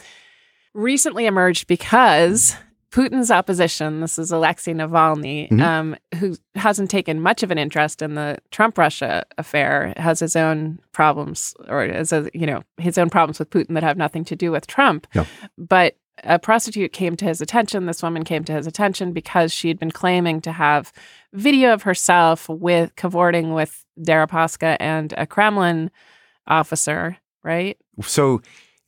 recently 0.73 1.25
emerged 1.25 1.67
because 1.67 2.55
Putin's 2.91 3.29
opposition, 3.31 3.99
this 3.99 4.17
is 4.17 4.31
Alexei 4.31 4.73
Navalny, 4.73 5.49
Mhm. 5.49 5.61
um, 5.61 5.95
who 6.19 6.35
hasn't 6.55 6.89
taken 6.89 7.19
much 7.19 7.43
of 7.43 7.51
an 7.51 7.57
interest 7.57 8.01
in 8.01 8.15
the 8.15 8.37
Trump 8.51 8.77
Russia 8.77 9.23
affair, 9.37 9.93
has 9.97 10.19
his 10.21 10.35
own 10.35 10.79
problems, 10.93 11.53
or 11.67 11.85
has 11.87 12.13
a, 12.13 12.29
you 12.33 12.45
know 12.45 12.63
his 12.77 12.97
own 12.97 13.09
problems 13.09 13.37
with 13.39 13.49
Putin 13.49 13.73
that 13.73 13.83
have 13.83 13.97
nothing 13.97 14.23
to 14.25 14.35
do 14.35 14.51
with 14.51 14.65
Trump. 14.67 15.07
No. 15.13 15.25
But 15.57 15.97
a 16.23 16.39
prostitute 16.39 16.93
came 16.93 17.17
to 17.17 17.25
his 17.25 17.41
attention. 17.41 17.85
This 17.85 18.01
woman 18.01 18.23
came 18.23 18.45
to 18.45 18.53
his 18.53 18.65
attention 18.65 19.11
because 19.11 19.51
she 19.51 19.67
had 19.67 19.77
been 19.77 19.91
claiming 19.91 20.39
to 20.41 20.53
have 20.53 20.93
video 21.33 21.73
of 21.73 21.81
herself 21.83 22.47
with 22.47 22.95
cavorting 22.95 23.53
with 23.53 23.83
Deripaska 23.99 24.77
and 24.79 25.13
a 25.17 25.27
Kremlin 25.27 25.91
officer, 26.47 27.17
right? 27.43 27.77
So, 28.03 28.41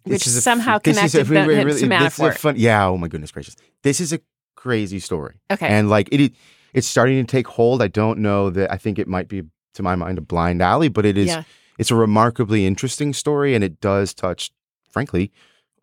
Which 0.04 0.28
is 0.28 0.36
a 0.36 0.42
somehow 0.42 0.80
this 0.84 0.98
is 0.98 1.16
a- 1.16 1.18
connected 1.20 1.34
them- 1.36 1.48
wait, 1.48 1.58
wait, 1.58 1.64
really- 1.66 1.80
to 1.82 1.88
this 1.88 2.14
is 2.14 2.20
a 2.20 2.24
Manafort. 2.24 2.38
fun- 2.38 2.56
yeah. 2.58 2.88
Oh 2.88 2.98
my 2.98 3.08
goodness 3.08 3.32
gracious! 3.32 3.56
This 3.84 4.00
is 4.00 4.14
a 4.14 4.20
crazy 4.56 5.00
story. 5.00 5.36
Okay. 5.52 5.68
and 5.68 5.90
like 5.90 6.10
it, 6.12 6.34
it's 6.74 6.88
starting 6.88 7.24
to 7.26 7.30
take 7.30 7.48
hold. 7.48 7.82
I 7.82 7.88
don't 7.88 8.20
know 8.20 8.50
that. 8.50 8.72
I 8.72 8.78
think 8.78 9.00
it 9.00 9.08
might 9.08 9.28
be, 9.28 9.44
to 9.76 9.84
my 9.84 9.96
mind, 9.96 10.18
a 10.18 10.22
blind 10.22 10.62
alley, 10.62 10.90
but 10.90 11.06
it 11.06 11.18
is. 11.18 11.28
Yeah. 11.28 11.44
It's 11.78 11.92
a 11.92 11.96
remarkably 11.96 12.66
interesting 12.66 13.14
story, 13.14 13.54
and 13.54 13.64
it 13.64 13.80
does 13.82 14.14
touch, 14.14 14.50
frankly, 14.90 15.32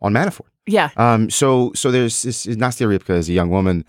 on 0.02 0.12
Manafort. 0.12 0.48
Yeah. 0.66 0.90
Um. 0.96 1.30
So, 1.30 1.72
so 1.74 1.90
there's 1.90 2.22
this 2.22 2.46
Nastya 2.46 2.86
Rybka 2.88 3.16
is 3.16 3.28
a 3.28 3.32
young 3.32 3.50
woman. 3.50 3.84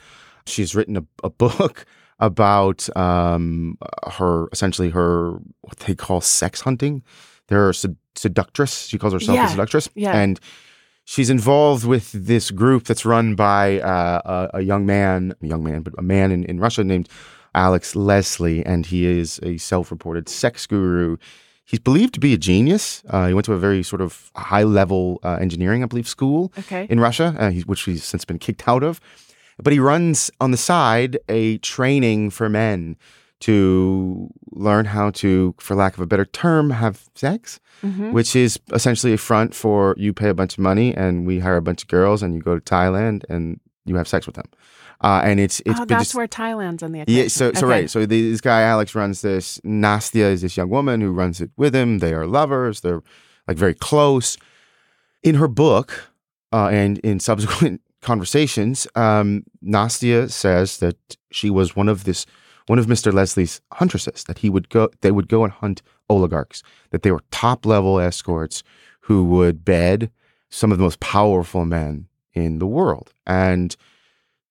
She's 0.46 0.76
written 0.76 0.98
a, 0.98 1.04
a 1.24 1.30
book 1.30 1.86
about 2.20 2.88
um 2.96 3.78
her 4.14 4.48
essentially 4.52 4.90
her 4.92 5.34
what 5.62 5.80
they 5.80 5.96
call 5.96 6.22
sex 6.22 6.62
hunting. 6.62 7.02
They're 7.48 7.74
sed- 7.74 7.98
seductress. 8.16 8.88
She 8.88 8.98
calls 8.98 9.14
herself 9.14 9.36
Yeah. 9.36 9.48
a 9.48 9.50
seductress. 9.50 9.90
Yeah. 9.96 10.16
And 10.18 10.40
she's 11.04 11.30
involved 11.30 11.86
with 11.86 12.12
this 12.14 12.52
group 12.52 12.86
that's 12.86 13.06
run 13.06 13.36
by 13.36 13.80
uh, 13.80 14.50
a, 14.54 14.58
a 14.60 14.62
young 14.62 14.86
man, 14.86 15.34
a 15.42 15.48
young 15.48 15.64
man, 15.64 15.82
but 15.82 15.94
a 15.98 16.02
man 16.02 16.32
in, 16.32 16.44
in 16.46 16.60
Russia 16.60 16.84
named 16.84 17.10
Alex 17.54 17.96
Leslie, 17.96 18.66
and 18.66 18.86
he 18.86 19.06
is 19.06 19.40
a 19.44 19.58
self-reported 19.58 20.28
sex 20.28 20.66
guru. 20.68 21.18
He's 21.64 21.80
believed 21.80 22.14
to 22.16 22.20
be 22.20 22.34
a 22.34 22.38
genius. 22.38 23.02
Uh, 23.10 23.28
he 23.28 23.34
went 23.34 23.46
to 23.46 23.54
a 23.54 23.58
very 23.58 23.82
sort 23.82 24.02
of 24.02 24.30
high-level 24.36 25.20
uh, 25.24 25.38
engineering, 25.40 25.82
I 25.84 25.86
believe, 25.88 26.08
school 26.08 26.52
Okay. 26.60 26.86
in 26.90 27.00
Russia, 27.00 27.36
uh, 27.40 27.50
he- 27.52 27.62
which 27.62 27.84
he's 27.84 28.04
since 28.04 28.26
been 28.26 28.40
kicked 28.40 28.68
out 28.68 28.84
of. 28.84 29.00
But 29.62 29.72
he 29.74 29.80
runs 29.80 30.30
on 30.42 30.52
the 30.52 30.58
side 30.58 31.18
a 31.30 31.58
training 31.60 32.30
for 32.32 32.50
men 32.50 32.98
to 33.42 34.30
learn 34.52 34.86
how 34.86 35.12
to, 35.12 35.54
for 35.60 35.76
lack 35.76 35.94
of 35.96 36.00
a 36.00 36.06
better 36.06 36.26
term, 36.26 36.70
have 36.70 37.04
sex, 37.16 37.60
Mhm. 37.84 38.12
which 38.14 38.36
is 38.36 38.60
essentially 38.74 39.14
a 39.14 39.18
front 39.18 39.54
for 39.54 39.94
you 39.98 40.14
pay 40.14 40.30
a 40.30 40.34
bunch 40.34 40.54
of 40.54 40.60
money 40.60 40.96
and 40.96 41.26
we 41.28 41.40
hire 41.40 41.58
a 41.58 41.62
bunch 41.62 41.84
of 41.84 41.88
girls 41.90 42.24
and 42.24 42.34
you 42.34 42.42
go 42.42 42.56
to 42.58 42.62
Thailand 42.62 43.24
and 43.30 43.60
you 43.86 43.96
have 43.96 44.08
sex 44.08 44.26
with 44.26 44.36
them. 44.36 44.46
Uh, 45.02 45.22
and 45.26 45.40
it's 45.42 45.60
it's 45.66 45.80
oh, 45.80 45.86
that's 45.86 46.06
just- 46.06 46.16
where 46.16 46.28
Thailand's 46.28 46.82
on 46.82 46.94
the 46.94 47.02
equation. 47.02 47.22
yeah, 47.24 47.28
so 47.28 47.52
so 47.52 47.60
Okay. 47.60 47.66
right. 47.68 47.90
So 47.90 48.06
the, 48.06 48.32
this 48.32 48.40
guy 48.42 48.62
Alex 48.62 48.96
runs 48.96 49.22
this. 49.22 49.60
Nastya 49.66 50.32
is 50.32 50.42
this 50.42 50.56
young 50.56 50.70
woman 50.70 51.02
who 51.02 51.12
runs 51.12 51.42
it 51.42 51.52
with 51.58 51.76
him. 51.76 52.00
They 52.00 52.14
are 52.14 52.26
lovers. 52.26 52.80
They're 52.80 53.02
like 53.48 53.58
very 53.58 53.74
close. 53.74 54.38
In 55.22 55.36
her 55.36 55.48
book, 55.50 56.10
uh, 56.54 56.68
and 56.72 57.00
in 57.00 57.20
subsequent 57.20 57.82
conversations, 58.02 58.88
um, 58.96 59.44
Nastya 59.64 60.32
says 60.32 60.78
that 60.78 60.96
she 61.32 61.50
was 61.50 61.76
one 61.76 61.90
of 61.90 62.06
this 62.06 62.26
one 62.68 62.80
of 62.80 62.88
Mr. 62.88 63.14
Leslie's 63.14 63.62
huntresses. 63.74 64.24
That 64.26 64.40
he 64.40 64.50
would 64.50 64.70
go. 64.70 64.90
They 65.02 65.12
would 65.12 65.28
go 65.28 65.44
and 65.44 65.54
hunt 65.54 65.82
oligarchs. 66.10 66.64
That 66.92 67.04
they 67.04 67.12
were 67.12 67.24
top 67.32 67.66
level 67.66 68.00
escorts 68.00 68.64
who 69.02 69.24
would 69.26 69.64
bed 69.64 70.12
some 70.50 70.72
of 70.72 70.78
the 70.78 70.84
most 70.84 71.00
powerful 71.00 71.66
men 71.66 72.08
in 72.34 72.60
the 72.60 72.68
world. 72.68 73.14
And 73.26 73.76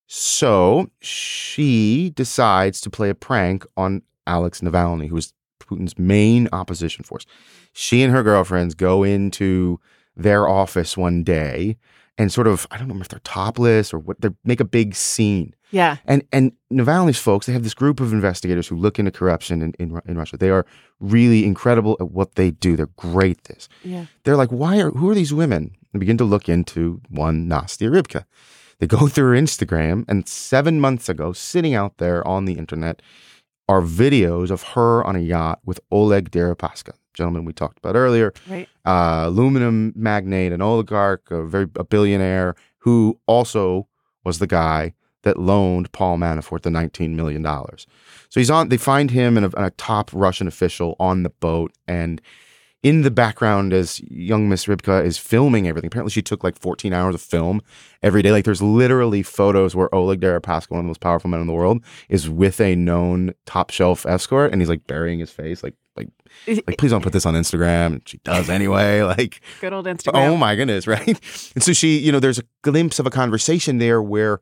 so 0.07 0.89
she 1.01 2.11
decides 2.15 2.79
to 2.81 2.89
play 2.89 3.09
a 3.09 3.15
prank 3.15 3.65
on 3.75 4.01
Alex 4.27 4.61
Navalny, 4.61 5.09
who 5.09 5.17
is 5.17 5.33
Putin's 5.59 5.97
main 5.97 6.47
opposition 6.53 7.03
force. 7.03 7.25
She 7.73 8.03
and 8.03 8.13
her 8.13 8.23
girlfriends 8.23 8.75
go 8.75 9.03
into 9.03 9.79
their 10.15 10.47
office 10.47 10.95
one 10.95 11.23
day 11.23 11.77
and 12.17 12.31
sort 12.31 12.47
of, 12.47 12.65
I 12.71 12.77
don't 12.77 12.87
know 12.87 12.99
if 12.99 13.09
they're 13.09 13.19
topless 13.23 13.93
or 13.93 13.99
what, 13.99 14.21
they 14.21 14.29
make 14.43 14.59
a 14.59 14.65
big 14.65 14.95
scene. 14.95 15.53
Yeah. 15.71 15.97
And 16.05 16.23
and 16.31 16.53
Navalny's 16.71 17.17
folks, 17.19 17.45
they 17.45 17.53
have 17.53 17.63
this 17.63 17.73
group 17.73 17.99
of 17.99 18.13
investigators 18.13 18.67
who 18.67 18.77
look 18.77 18.97
into 18.99 19.11
corruption 19.11 19.61
in, 19.61 19.73
in, 19.79 19.99
in 20.05 20.17
Russia. 20.17 20.37
They 20.37 20.49
are 20.49 20.65
really 20.99 21.43
incredible 21.43 21.97
at 21.99 22.11
what 22.11 22.35
they 22.35 22.51
do. 22.51 22.75
They're 22.75 22.85
great 22.95 23.39
at 23.39 23.43
this. 23.45 23.69
Yeah. 23.83 24.05
They're 24.23 24.37
like, 24.37 24.49
why 24.49 24.79
are 24.79 24.91
who 24.91 25.09
are 25.09 25.15
these 25.15 25.33
women? 25.33 25.75
They 25.91 25.99
begin 25.99 26.17
to 26.17 26.23
look 26.23 26.47
into 26.47 27.01
one 27.09 27.49
Nastya 27.49 27.89
Rybka. 27.89 28.25
They 28.79 28.87
go 28.87 29.07
through 29.07 29.33
her 29.33 29.41
Instagram, 29.41 30.05
and 30.07 30.27
seven 30.27 30.79
months 30.79 31.09
ago, 31.09 31.33
sitting 31.33 31.73
out 31.73 31.97
there 31.97 32.25
on 32.27 32.45
the 32.45 32.53
internet, 32.53 33.01
are 33.67 33.81
videos 33.81 34.51
of 34.51 34.61
her 34.73 35.03
on 35.03 35.15
a 35.15 35.19
yacht 35.19 35.59
with 35.65 35.79
Oleg 35.91 36.29
Deripaska, 36.31 36.93
gentleman 37.13 37.45
we 37.45 37.53
talked 37.53 37.77
about 37.79 37.95
earlier, 37.95 38.33
Right. 38.49 38.67
uh, 38.85 39.23
aluminum 39.27 39.91
magnate, 39.95 40.51
an 40.51 40.61
oligarch, 40.61 41.29
a 41.31 41.43
very 41.45 41.67
a 41.75 41.83
billionaire, 41.83 42.55
who 42.79 43.19
also 43.25 43.87
was 44.23 44.39
the 44.39 44.47
guy 44.47 44.93
that 45.23 45.39
loaned 45.39 45.91
Paul 45.91 46.17
Manafort 46.17 46.61
the 46.61 46.69
nineteen 46.69 47.15
million 47.15 47.41
dollars. 47.41 47.87
So 48.29 48.39
he's 48.39 48.51
on. 48.51 48.69
They 48.69 48.77
find 48.77 49.09
him 49.09 49.37
and 49.37 49.45
a, 49.47 49.57
and 49.57 49.65
a 49.65 49.71
top 49.71 50.11
Russian 50.13 50.47
official 50.47 50.95
on 50.99 51.23
the 51.23 51.31
boat, 51.31 51.71
and 51.87 52.21
in 52.85 53.01
the 53.01 53.09
background 53.09 53.73
as 53.73 53.99
young 54.11 54.47
Miss 54.47 54.65
Rybka 54.67 55.03
is 55.03 55.17
filming 55.17 55.67
everything. 55.67 55.87
Apparently, 55.87 56.11
she 56.11 56.21
took 56.21 56.43
like 56.43 56.55
14 56.59 56.93
hours 56.93 57.15
of 57.15 57.21
film 57.21 57.61
every 58.03 58.21
day. 58.21 58.31
Like, 58.31 58.45
there's 58.45 58.61
literally 58.61 59.23
photos 59.23 59.75
where 59.75 59.93
Oleg 59.93 60.19
Deripaska, 60.21 60.69
one 60.69 60.81
of 60.81 60.83
the 60.85 60.89
most 60.89 60.99
powerful 60.99 61.27
men 61.31 61.41
in 61.41 61.47
the 61.47 61.53
world, 61.53 61.83
is 62.09 62.29
with 62.29 62.61
a 62.61 62.75
known 62.75 63.33
top 63.47 63.71
shelf 63.71 64.05
escort, 64.05 64.51
and 64.51 64.61
he's 64.61 64.69
like 64.69 64.85
burying 64.85 65.17
his 65.17 65.31
face, 65.31 65.63
like, 65.63 65.73
like, 65.97 66.09
like, 66.67 66.77
please 66.77 66.91
don't 66.91 67.01
put 67.01 67.11
this 67.13 67.25
on 67.25 67.33
Instagram. 67.33 67.85
And 67.87 68.01
she 68.07 68.19
does 68.19 68.51
anyway. 68.51 69.01
Like, 69.17 69.41
Good 69.61 69.73
old 69.73 69.87
Instagram. 69.87 70.27
Oh 70.29 70.37
my 70.37 70.55
goodness, 70.55 70.85
right? 70.95 71.07
And 71.55 71.63
so 71.63 71.73
she, 71.73 71.97
you 71.97 72.11
know, 72.11 72.19
there's 72.19 72.37
a 72.39 72.43
glimpse 72.61 72.99
of 72.99 73.07
a 73.07 73.09
conversation 73.09 73.79
there 73.79 73.99
where 73.99 74.41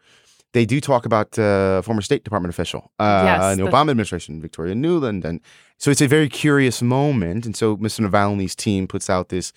they 0.52 0.66
do 0.66 0.80
talk 0.82 1.06
about 1.06 1.40
uh, 1.40 1.82
former 1.82 2.02
State 2.02 2.24
Department 2.24 2.54
official 2.54 2.92
uh, 3.00 3.22
Yes, 3.26 3.54
in 3.54 3.60
the 3.64 3.66
the- 3.66 3.72
Obama 3.72 3.90
administration, 3.92 4.42
Victoria 4.42 4.76
Nuland, 4.76 5.24
and 5.24 5.40
so 5.78 5.92
it's 5.92 6.02
a 6.02 6.08
very 6.08 6.30
curious 6.30 6.82
moment. 6.82 7.46
And 7.46 7.56
so 7.56 7.78
Mr. 7.78 8.08
Navalny's 8.08 8.56
team 8.56 8.88
puts 8.88 9.10
out 9.10 9.30
this 9.30 9.54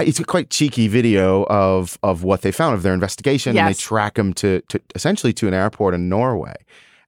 it's 0.00 0.18
a 0.18 0.24
quite 0.24 0.48
cheeky 0.48 0.88
video 0.88 1.44
of 1.50 1.98
of 2.02 2.22
what 2.24 2.42
they 2.42 2.52
found 2.52 2.74
of 2.74 2.82
their 2.82 2.94
investigation, 2.94 3.56
and 3.56 3.68
they 3.68 3.74
track 3.78 4.18
him 4.18 4.32
to, 4.34 4.62
to 4.68 4.80
essentially 4.94 5.32
to 5.34 5.48
an 5.48 5.54
airport 5.54 5.92
in 5.94 6.08
Norway, 6.08 6.54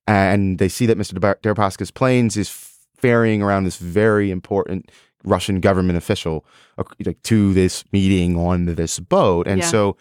and 0.06 0.58
they 0.58 0.68
see 0.68 0.84
that 0.86 0.98
Mr. 0.98 1.14
Deripaska's 1.40 1.90
planes 1.90 2.36
is 2.36 2.50
ferrying 2.96 3.42
around 3.42 3.64
this 3.64 3.78
very 3.78 4.30
important 4.30 4.90
Russian 5.24 5.60
government 5.60 5.96
official 5.96 6.44
uh, 6.76 6.84
like, 7.06 7.22
to 7.22 7.54
this 7.54 7.84
meeting 7.92 8.36
on 8.36 8.66
this 8.66 9.00
boat, 9.00 9.46
and 9.46 9.60
Yeah. 9.62 9.68
so 9.68 9.96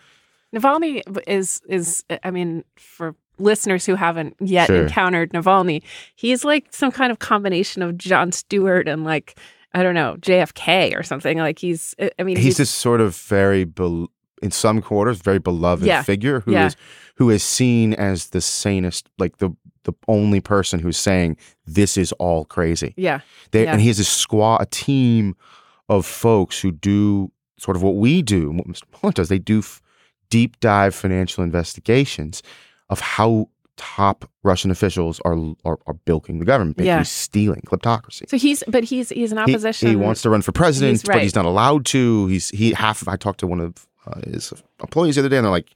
Navalny 0.53 1.01
is 1.25 1.62
is 1.69 2.03
I 2.21 2.31
mean 2.31 2.65
for 2.75 3.15
listeners 3.39 3.85
who 3.85 3.95
haven't 3.95 4.35
yet 4.39 4.67
Sure. 4.67 4.83
encountered 4.83 5.31
Navalny, 5.33 5.81
he's 6.15 6.43
like 6.45 6.67
some 6.71 6.91
kind 6.91 7.11
of 7.11 7.19
combination 7.19 7.81
of 7.81 7.97
Jon 7.97 8.31
Stewart 8.31 8.87
and 8.87 9.03
like 9.03 9.39
I 9.73 9.81
don't 9.83 9.95
know 9.95 10.17
JFK 10.19 10.95
or 10.97 11.03
something. 11.03 11.37
Like 11.37 11.59
he's 11.59 11.95
I 12.19 12.23
mean 12.23 12.37
he's, 12.37 12.57
this 12.57 12.69
sort 12.69 13.01
of 13.01 13.15
very 13.17 13.63
bel 13.63 14.07
in 14.41 14.51
some 14.51 14.81
quarters 14.81 15.19
very 15.21 15.39
beloved 15.39 15.85
Yeah. 15.85 16.01
figure 16.03 16.41
who 16.41 16.51
is 16.51 16.55
Yeah. 16.55 16.69
who 17.15 17.29
is 17.29 17.43
seen 17.43 17.93
as 17.93 18.29
the 18.29 18.41
sanest 18.41 19.07
like 19.17 19.37
the 19.37 19.49
the 19.85 19.93
only 20.07 20.39
person 20.41 20.79
who's 20.79 20.97
saying 20.97 21.37
this 21.65 21.97
is 21.97 22.11
all 22.13 22.43
crazy 22.45 22.93
yeah 22.97 23.21
they, 23.51 23.63
yeah. 23.63 23.71
and 23.71 23.81
he 23.81 23.87
has 23.87 23.99
a 23.99 24.03
squad 24.03 24.61
a 24.61 24.65
team 24.65 25.35
of 25.89 26.05
folks 26.05 26.59
who 26.61 26.71
do 26.71 27.31
sort 27.57 27.77
of 27.77 27.83
what 27.83 27.95
we 27.95 28.21
do 28.21 28.51
what 28.51 28.67
Mr. 28.67 28.83
Mueller 29.01 29.13
does 29.13 29.29
they 29.29 29.39
do 29.39 29.59
f- 29.59 29.81
deep 30.29 30.59
dive 30.59 30.93
financial 30.93 31.41
investigations 31.43 32.43
of 32.89 32.99
how 32.99 33.49
top 33.75 34.29
Russian 34.43 34.69
officials 34.69 35.19
are 35.25 35.35
are, 35.65 35.79
are 35.87 35.93
bilking 36.05 36.37
the 36.39 36.45
government 36.45 36.77
basically 36.77 36.87
Yeah. 36.89 37.01
stealing 37.03 37.61
kleptocracy 37.65 38.29
So 38.29 38.37
he's 38.37 38.63
but 38.67 38.83
he's 38.83 39.09
he's 39.09 39.31
an 39.31 39.39
opposition. 39.39 39.89
He, 39.89 39.95
wants 39.95 40.21
to 40.21 40.29
run 40.29 40.41
for 40.43 40.51
president, 40.51 40.91
He's 40.91 41.03
but 41.03 41.21
he's 41.21 41.35
not 41.35 41.45
allowed 41.45 41.85
to. 41.87 42.27
He's 42.27 42.49
he 42.49 42.73
half. 42.73 43.01
of 43.01 43.07
I 43.07 43.15
talked 43.15 43.39
to 43.39 43.47
one 43.47 43.59
of 43.59 43.87
uh, 44.05 44.19
his 44.29 44.53
employees 44.79 45.15
the 45.15 45.21
other 45.21 45.29
day, 45.29 45.37
and 45.37 45.45
they're 45.45 45.51
like, 45.51 45.69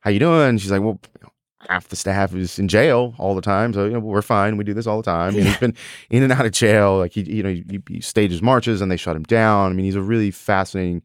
"How 0.00 0.10
you 0.10 0.18
doing?" 0.18 0.58
She's 0.58 0.70
like, 0.70 0.80
"Well." 0.82 0.98
you 1.14 1.20
know, 1.24 1.28
Half 1.68 1.88
the 1.88 1.96
staff 1.96 2.34
is 2.34 2.58
in 2.58 2.66
jail 2.66 3.14
all 3.18 3.36
the 3.36 3.40
time, 3.40 3.72
so 3.72 3.84
you 3.84 3.92
know 3.92 4.00
we're 4.00 4.20
fine. 4.20 4.56
We 4.56 4.64
do 4.64 4.74
this 4.74 4.88
all 4.88 4.96
the 4.96 5.04
time. 5.04 5.36
And 5.36 5.46
he's 5.46 5.56
been 5.58 5.74
in 6.10 6.24
and 6.24 6.32
out 6.32 6.44
of 6.44 6.50
jail. 6.50 6.98
Like 6.98 7.12
he, 7.12 7.22
you 7.22 7.40
know, 7.44 7.50
he, 7.50 7.80
he 7.88 8.00
staged 8.00 8.32
his 8.32 8.42
marches 8.42 8.80
and 8.80 8.90
they 8.90 8.96
shut 8.96 9.14
him 9.14 9.22
down. 9.22 9.70
I 9.70 9.74
mean, 9.74 9.84
he's 9.84 9.94
a 9.94 10.02
really 10.02 10.32
fascinating 10.32 11.02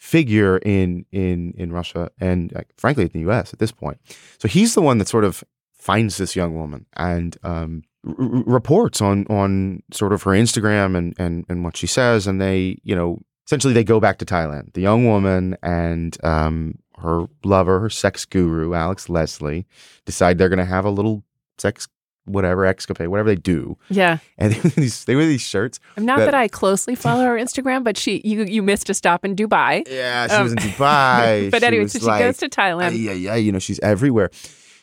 figure 0.00 0.56
in 0.58 1.04
in 1.12 1.52
in 1.56 1.70
Russia 1.72 2.10
and 2.18 2.52
frankly 2.78 3.04
in 3.04 3.10
the 3.12 3.20
U.S. 3.20 3.52
at 3.52 3.58
this 3.58 3.70
point. 3.70 3.98
So 4.38 4.48
he's 4.48 4.74
the 4.74 4.80
one 4.80 4.98
that 4.98 5.08
sort 5.08 5.24
of 5.24 5.44
finds 5.74 6.16
this 6.16 6.34
young 6.34 6.54
woman 6.54 6.86
and 6.96 7.36
um, 7.42 7.82
r- 8.06 8.14
reports 8.18 9.02
on 9.02 9.26
on 9.28 9.82
sort 9.92 10.14
of 10.14 10.22
her 10.22 10.32
Instagram 10.32 10.96
and 10.96 11.14
and 11.18 11.44
and 11.50 11.62
what 11.62 11.76
she 11.76 11.86
says, 11.86 12.26
and 12.26 12.40
they 12.40 12.78
you 12.82 12.96
know 12.96 13.20
essentially 13.46 13.74
they 13.74 13.84
go 13.84 14.00
back 14.00 14.18
to 14.18 14.24
Thailand. 14.24 14.72
The 14.72 14.80
young 14.80 15.06
woman 15.06 15.56
and 15.62 16.16
um, 16.24 16.78
her 16.98 17.26
lover, 17.44 17.78
her 17.80 17.90
sex 17.90 18.24
guru, 18.24 18.72
Alex 18.72 19.10
Leslie, 19.10 19.66
decide 20.06 20.38
they're 20.38 20.48
going 20.48 20.58
to 20.58 20.64
have 20.64 20.86
a 20.86 20.90
little 20.90 21.24
sex 21.58 21.88
whatever 22.26 22.64
escapade, 22.66 23.08
whatever 23.08 23.28
they 23.28 23.36
do, 23.40 23.76
Yeah. 23.88 24.18
and 24.38 24.52
they 24.52 24.60
wear 24.60 24.72
these, 24.76 25.04
they 25.04 25.16
wear 25.16 25.26
these 25.26 25.40
shirts. 25.40 25.80
Not 25.96 26.18
that, 26.18 26.34
I 26.34 26.48
closely 26.48 26.94
follow 26.94 27.24
her 27.24 27.36
Instagram, 27.36 27.82
but 27.84 27.96
she 27.96 28.20
you 28.24 28.44
you 28.44 28.62
missed 28.62 28.88
a 28.90 28.94
stop 28.94 29.24
in 29.24 29.34
Dubai. 29.36 29.82
Yeah, 29.88 30.26
she 30.28 30.34
Um, 30.34 30.42
was 30.44 30.52
in 30.52 30.58
Dubai. 30.58 31.50
but 31.50 31.60
She 31.62 31.66
anyway, 31.66 31.86
so 31.88 31.98
she 31.98 32.04
like- 32.04 32.20
goes 32.22 32.36
to 32.38 32.48
Thailand. 32.48 32.98
Yeah, 33.02 33.12
yeah, 33.12 33.34
you 33.36 33.52
know, 33.52 33.58
she's 33.58 33.80
everywhere. 33.80 34.30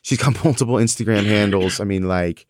She's 0.02 0.18
got 0.18 0.44
multiple 0.46 0.76
Instagram 0.76 1.26
handles. 1.26 1.80
I 1.80 1.84
mean, 1.84 2.08
like, 2.08 2.46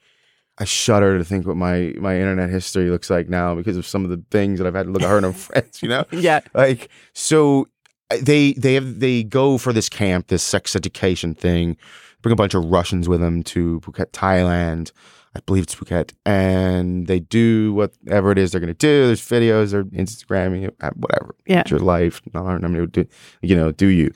I 0.60 0.64
shudder 0.66 1.18
to 1.18 1.24
think 1.24 1.46
what 1.46 1.58
my 1.58 1.94
my 2.00 2.16
internet 2.18 2.50
history 2.50 2.90
looks 2.90 3.10
like 3.10 3.30
now 3.30 3.54
because 3.56 3.78
of 3.78 3.86
some 3.86 4.04
of 4.04 4.10
the 4.10 4.24
things 4.32 4.58
that 4.60 4.66
I've 4.68 4.74
had 4.76 4.86
to 4.88 4.92
look 4.92 5.04
at 5.04 5.10
her 5.10 5.18
and 5.18 5.26
her 5.26 5.34
friends. 5.48 5.82
You 5.84 5.90
know, 5.90 6.06
Yeah. 6.12 6.40
like 6.56 6.90
so 7.14 7.68
uh, 8.10 8.18
they 8.22 8.54
they 8.54 8.74
have 8.74 9.00
they 9.00 9.24
go 9.24 9.58
for 9.58 9.74
this 9.74 9.90
camp, 9.90 10.28
this 10.28 10.42
sex 10.44 10.76
education 10.76 11.36
thing. 11.36 11.78
Bring 12.22 12.34
a 12.34 12.36
bunch 12.36 12.54
of 12.54 12.66
Russians 12.66 13.08
with 13.08 13.22
them 13.22 13.44
to 13.44 13.80
Phuket, 13.82 14.12
Thailand. 14.12 14.92
I 15.36 15.40
believe 15.42 15.64
it's 15.64 15.76
Phuket, 15.76 16.14
and 16.26 17.06
they 17.06 17.20
do 17.20 17.74
whatever 17.74 18.32
it 18.32 18.40
is 18.40 18.52
they're 18.52 18.62
going 18.62 18.74
to 18.74 18.74
do. 18.74 19.06
There's 19.06 19.22
videos, 19.22 19.72
they're 19.72 19.84
Instagramming, 19.84 20.68
it, 20.68 20.76
uh, 20.82 20.90
whatever. 20.96 21.36
Yeah. 21.46 21.62
It's 21.62 21.70
your 21.70 21.80
life. 21.80 22.22
I 22.34 22.40
don't 22.40 22.62
know, 22.62 22.86
do, 22.88 23.06
you 23.42 23.56
know, 23.56 23.72
do 23.72 23.88
you? 23.88 24.12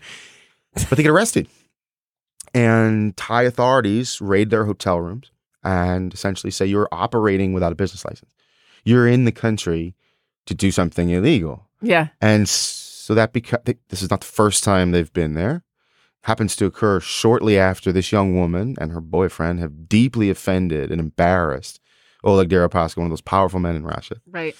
But 0.73 0.97
they 0.97 1.03
get 1.03 1.11
arrested, 1.11 1.47
and 2.53 3.15
Thai 3.17 3.43
authorities 3.43 4.19
raid 4.19 4.49
their 4.49 4.65
hotel 4.65 4.99
rooms 4.99 5.31
and 5.63 6.13
essentially 6.13 6.51
say 6.51 6.65
you're 6.65 6.89
operating 6.91 7.53
without 7.53 7.71
a 7.71 7.75
business 7.75 8.03
license. 8.05 8.31
You're 8.83 9.07
in 9.07 9.25
the 9.25 9.31
country 9.31 9.95
to 10.47 10.55
do 10.55 10.71
something 10.71 11.09
illegal. 11.09 11.67
Yeah. 11.81 12.07
And 12.19 12.49
so 12.49 13.13
that 13.15 13.33
because 13.33 13.59
this 13.89 14.01
is 14.01 14.09
not 14.09 14.21
the 14.21 14.27
first 14.27 14.63
time 14.63 14.91
they've 14.91 15.13
been 15.13 15.33
there. 15.33 15.63
Happens 16.23 16.55
to 16.57 16.65
occur 16.65 16.99
shortly 16.99 17.57
after 17.57 17.91
this 17.91 18.11
young 18.11 18.35
woman 18.35 18.75
and 18.79 18.91
her 18.91 19.01
boyfriend 19.01 19.59
have 19.59 19.89
deeply 19.89 20.29
offended 20.29 20.91
and 20.91 20.99
embarrassed 20.99 21.79
Oleg 22.23 22.49
Deripaska, 22.49 22.97
one 22.97 23.07
of 23.07 23.11
those 23.11 23.21
powerful 23.21 23.59
men 23.59 23.75
in 23.75 23.83
Russia. 23.83 24.21
Right. 24.29 24.55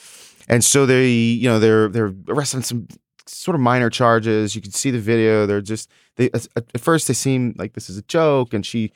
And 0.48 0.64
so 0.64 0.86
they, 0.86 1.10
you 1.10 1.48
know, 1.48 1.60
they're 1.60 1.88
they're 1.88 2.14
arrested 2.28 2.58
on 2.58 2.64
some 2.64 2.88
sort 3.28 3.56
of 3.56 3.62
minor 3.62 3.90
charges. 3.90 4.56
You 4.56 4.62
can 4.62 4.72
see 4.72 4.92
the 4.92 5.00
video. 5.00 5.46
They're 5.46 5.62
just 5.62 5.90
they 6.16 6.32
at, 6.32 6.48
at 6.56 6.82
first 6.82 7.08
they 7.08 7.14
seem 7.14 7.56
like 7.58 7.74
this 7.74 7.90
is 7.90 7.98
a 7.98 8.02
joke, 8.04 8.54
and 8.54 8.66
she 8.66 8.92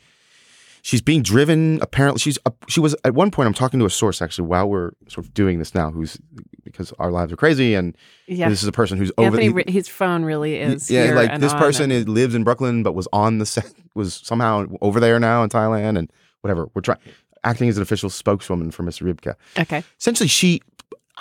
she's 0.86 1.02
being 1.02 1.24
driven. 1.24 1.80
Apparently, 1.82 2.20
she's 2.20 2.38
uh, 2.46 2.52
she 2.68 2.80
was 2.80 2.96
at 3.04 3.16
one 3.16 3.32
point. 3.32 3.48
I'm 3.48 3.54
talking 3.56 3.80
to 3.80 3.86
a 3.88 3.90
source 3.90 4.22
actually 4.22 4.48
while 4.48 4.70
we're 4.70 4.92
sort 5.08 5.26
of 5.26 5.34
doing 5.34 5.58
this 5.58 5.74
now, 5.74 5.90
who's 5.90 6.18
because 6.64 6.94
our 7.00 7.12
lives 7.12 7.34
are 7.34 7.36
crazy, 7.38 7.74
and 7.74 7.98
Yeah. 8.28 8.50
this 8.50 8.62
is 8.62 8.68
a 8.68 8.72
person 8.72 8.98
who's 9.00 9.12
over. 9.18 9.28
Anthony, 9.28 9.50
Ri- 9.50 9.64
his 9.68 9.88
phone 9.88 10.24
really 10.24 10.56
is. 10.58 10.90
yeah, 10.92 11.14
like 11.14 11.40
this 11.40 11.54
on 11.54 11.60
person 11.60 11.92
is, 11.92 12.08
lives 12.08 12.36
in 12.36 12.44
Brooklyn, 12.44 12.84
but 12.84 12.94
was 12.94 13.08
on 13.12 13.40
the 13.40 13.46
set, 13.46 13.66
was 13.96 14.14
somehow 14.24 14.66
over 14.82 15.00
there 15.00 15.20
now 15.20 15.44
in 15.44 15.50
Thailand, 15.50 15.98
and 15.98 16.12
whatever. 16.42 16.68
We're 16.74 16.82
trying 16.82 17.00
acting 17.44 17.68
as 17.70 17.78
an 17.78 17.84
official 17.84 18.10
spokeswoman 18.10 18.72
for 18.72 18.84
Mr. 18.84 19.04
Rybka 19.12 19.36
Okay. 19.60 19.84
essentially 20.00 20.28
she 20.28 20.62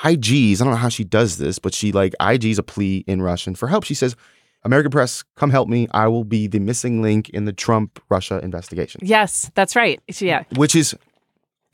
IGs, 0.05 0.61
I 0.61 0.65
don't 0.65 0.71
know 0.73 0.77
how 0.77 0.89
she 0.89 1.05
does 1.05 1.37
this, 1.39 1.59
but 1.59 1.73
she 1.75 1.93
like 1.93 2.15
IGs 2.21 2.59
a 2.59 2.63
plea 2.63 3.05
in 3.07 3.23
Russian 3.23 3.55
for 3.55 3.69
help. 3.69 3.85
She 3.85 3.95
says, 3.95 4.17
American 4.65 4.91
press, 4.91 5.23
come 5.37 5.51
help 5.51 5.69
me. 5.69 5.89
I 5.93 6.09
will 6.09 6.25
be 6.25 6.47
the 6.47 6.59
missing 6.59 7.03
link 7.03 7.29
in 7.31 7.45
the 7.45 7.53
Trump 7.53 8.01
Russia 8.09 8.41
investigation. 8.43 9.01
Yes, 9.05 9.51
that's 9.55 9.77
right. 9.77 10.01
Yeah. 10.21 10.45
Which 10.57 10.75
is 10.75 10.95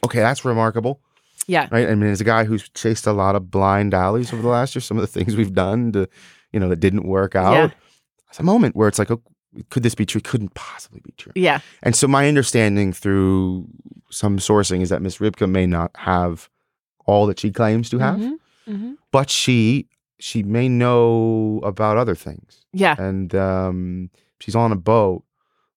okay, 0.05 0.19
that's 0.21 0.45
remarkable. 0.45 1.01
Yeah. 1.47 1.69
Right. 1.71 1.89
I 1.89 1.95
mean, 1.95 2.11
as 2.11 2.21
a 2.21 2.25
guy 2.25 2.45
who's 2.45 2.69
chased 2.71 3.07
a 3.07 3.13
lot 3.13 3.35
of 3.37 3.51
blind 3.51 3.95
alleys 3.95 4.33
over 4.33 4.43
the 4.43 4.49
last 4.49 4.75
year, 4.75 4.83
some 4.83 4.99
of 4.99 5.03
the 5.03 5.07
things 5.07 5.37
we've 5.37 5.55
done 5.55 5.93
to, 5.93 6.09
you 6.53 6.61
know, 6.61 6.69
that 6.69 6.81
didn't 6.81 7.07
work 7.07 7.35
out. 7.35 7.55
Yeah. 7.55 7.71
It's 8.29 8.39
a 8.39 8.45
moment 8.45 8.77
where 8.77 8.89
it's 8.89 8.99
like, 8.99 9.11
oh, 9.11 9.21
could 9.71 9.83
this 9.83 9.95
be 9.97 10.07
true? 10.07 10.21
Couldn't 10.21 10.55
possibly 10.55 11.01
be 11.01 11.13
true. 11.17 11.33
Yeah. 11.35 11.61
And 11.83 11.97
so 11.97 12.07
my 12.07 12.29
understanding 12.29 12.93
through 12.93 13.67
some 14.11 14.39
sourcing 14.39 14.81
is 14.81 14.91
that 14.91 15.03
Miss 15.03 15.19
Rybka 15.19 15.51
may 15.51 15.67
not 15.67 15.91
have 15.97 16.49
all 17.07 17.27
that 17.27 17.41
she 17.41 17.51
claims 17.51 17.91
to 17.91 17.99
have, 17.99 18.19
Mhm, 18.21 18.37
mhm. 18.69 18.97
but 19.11 19.29
she 19.31 19.89
she 20.21 20.43
may 20.43 20.69
know 20.69 21.61
about 21.65 21.97
other 21.97 22.15
things. 22.15 22.65
Yeah. 22.73 22.95
And 22.99 23.35
um, 23.35 24.11
she's 24.41 24.55
on 24.55 24.71
a 24.73 24.77
boat 24.77 25.25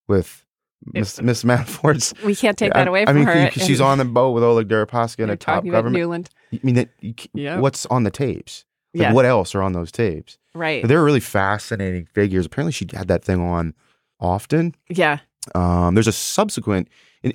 with 0.08 0.46
Miss, 0.94 1.22
Miss 1.22 1.44
Manafort's. 1.44 2.14
We 2.24 2.36
can't 2.36 2.58
take 2.58 2.74
that 2.74 2.88
away 2.88 3.04
I 3.04 3.06
from 3.06 3.18
I 3.18 3.20
mean, 3.20 3.28
her. 3.28 3.52
she's 3.52 3.82
on 3.82 3.98
the 3.98 4.06
boat 4.06 4.32
with 4.32 4.44
Oleg 4.44 4.68
Deripaska 4.68 5.24
and 5.24 5.32
a 5.32 5.38
top 5.38 5.66
government. 5.66 5.96
Nuland. 5.96 6.28
I 6.54 6.60
mean, 6.64 6.76
that 6.76 6.90
you, 7.00 7.14
Yeah. 7.34 7.60
what's 7.60 7.86
on 7.88 8.04
the 8.04 8.12
tapes? 8.12 8.66
Like, 8.94 9.02
Yeah. 9.04 9.14
What 9.14 9.26
else 9.26 9.56
are 9.56 9.62
on 9.64 9.74
those 9.74 9.92
tapes? 9.92 10.38
Right. 10.54 10.88
They're 10.88 11.04
really 11.04 11.20
fascinating 11.20 12.06
figures. 12.06 12.46
Apparently, 12.46 12.74
she 12.74 12.88
had 12.94 13.08
that 13.08 13.24
thing 13.24 13.40
on 13.42 13.74
often. 14.20 14.76
Yeah. 14.90 15.20
Um, 15.56 15.96
there's 15.96 16.08
a 16.08 16.12
subsequent 16.12 16.88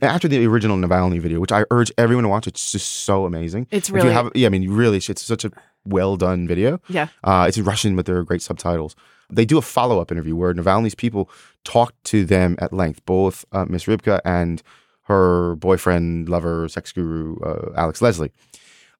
after 0.02 0.28
the 0.28 0.46
original 0.46 0.76
Navalny 0.76 1.18
video, 1.20 1.40
which 1.40 1.50
I 1.52 1.64
urge 1.70 1.90
everyone 1.98 2.22
to 2.24 2.28
watch. 2.28 2.46
It's 2.46 2.70
just 2.72 2.88
so 3.04 3.24
amazing. 3.24 3.66
It's 3.70 3.88
If 3.88 3.94
really- 3.94 4.08
you 4.08 4.12
have, 4.12 4.30
yeah. 4.34 4.46
I 4.46 4.50
mean, 4.50 4.70
really, 4.70 4.98
it's 4.98 5.22
such 5.24 5.44
a 5.44 5.50
well 5.88 6.16
done 6.16 6.46
video. 6.48 6.80
Yeah. 6.88 7.08
uh, 7.24 7.44
it's 7.48 7.58
in 7.58 7.64
Russian, 7.64 7.96
but 7.96 8.06
there 8.06 8.16
are 8.16 8.24
great 8.24 8.42
subtitles. 8.42 8.94
They 9.30 9.44
do 9.44 9.58
a 9.58 9.62
follow 9.62 10.00
up 10.00 10.10
interview 10.12 10.34
where 10.36 10.54
Navalny's 10.54 10.94
people 10.94 11.28
talk 11.64 11.92
to 12.04 12.24
them 12.24 12.56
at 12.60 12.72
length, 12.72 13.04
both 13.04 13.44
uh, 13.52 13.66
Miss 13.68 13.84
Rybka 13.84 14.20
and 14.24 14.62
her 15.02 15.54
boyfriend, 15.56 16.28
lover, 16.28 16.68
sex 16.68 16.92
guru, 16.92 17.38
uh, 17.40 17.72
Alex 17.76 18.00
Leslie. 18.02 18.30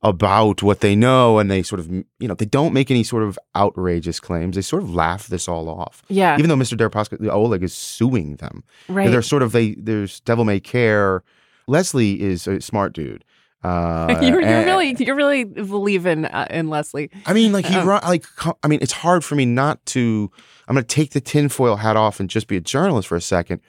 about 0.03 0.62
what 0.62 0.79
they 0.81 0.94
know 0.94 1.38
and 1.40 1.51
they 1.51 1.61
sort 1.62 1.81
of 1.81 1.90
you 1.90 2.29
know 2.29 2.35
they 2.35 2.44
don't 2.46 2.72
make 2.72 2.88
any 2.88 3.03
sort 3.03 3.24
of 3.24 3.37
outrageous 3.57 4.20
claims 4.20 4.55
they 4.55 4.62
sort 4.62 4.81
of 4.83 4.94
laugh 4.94 5.27
this 5.27 5.48
all 5.48 5.68
off 5.68 6.05
Yeah. 6.09 6.38
even 6.38 6.48
though 6.48 6.55
mr 6.64 6.77
deripaska 6.79 7.18
oleg 7.29 7.64
is 7.64 7.74
suing 7.74 8.37
them 8.37 8.62
Right. 8.88 9.11
they're 9.11 9.22
sort 9.22 9.42
of 9.42 9.51
they 9.51 9.74
there's 9.74 10.20
devil 10.20 10.44
may 10.44 10.61
care 10.61 11.24
leslie 11.66 12.20
is 12.22 12.46
a 12.46 12.61
smart 12.61 12.92
dude 12.92 13.24
uh 13.64 14.18
you're, 14.23 14.40
you're 14.40 14.42
and- 14.42 14.66
really 14.66 14.94
you 14.99 15.14
really 15.14 15.44
believe 15.44 16.07
in 16.07 16.25
uh, 16.27 16.47
in 16.51 16.68
Leslie. 16.68 17.11
I 17.27 17.33
mean, 17.33 17.53
like 17.53 17.66
he 17.66 17.75
Um, 17.77 17.88
run, 17.88 18.01
like 18.05 18.25
I 18.62 18.68
mean, 18.68 18.79
it's 18.83 18.92
hard 18.92 19.25
for 19.25 19.35
me 19.35 19.44
not 19.44 19.85
to. 19.87 20.31
I'm 20.68 20.75
going 20.75 20.85
to 20.85 20.94
take 20.94 21.12
the 21.12 21.21
tinfoil 21.21 21.77
hat 21.77 21.97
off 21.97 22.21
and 22.21 22.29
just 22.29 22.47
be 22.47 22.57
a 22.57 22.61
journalist 22.61 23.09
for 23.09 23.16
a 23.16 23.23
second. 23.23 23.61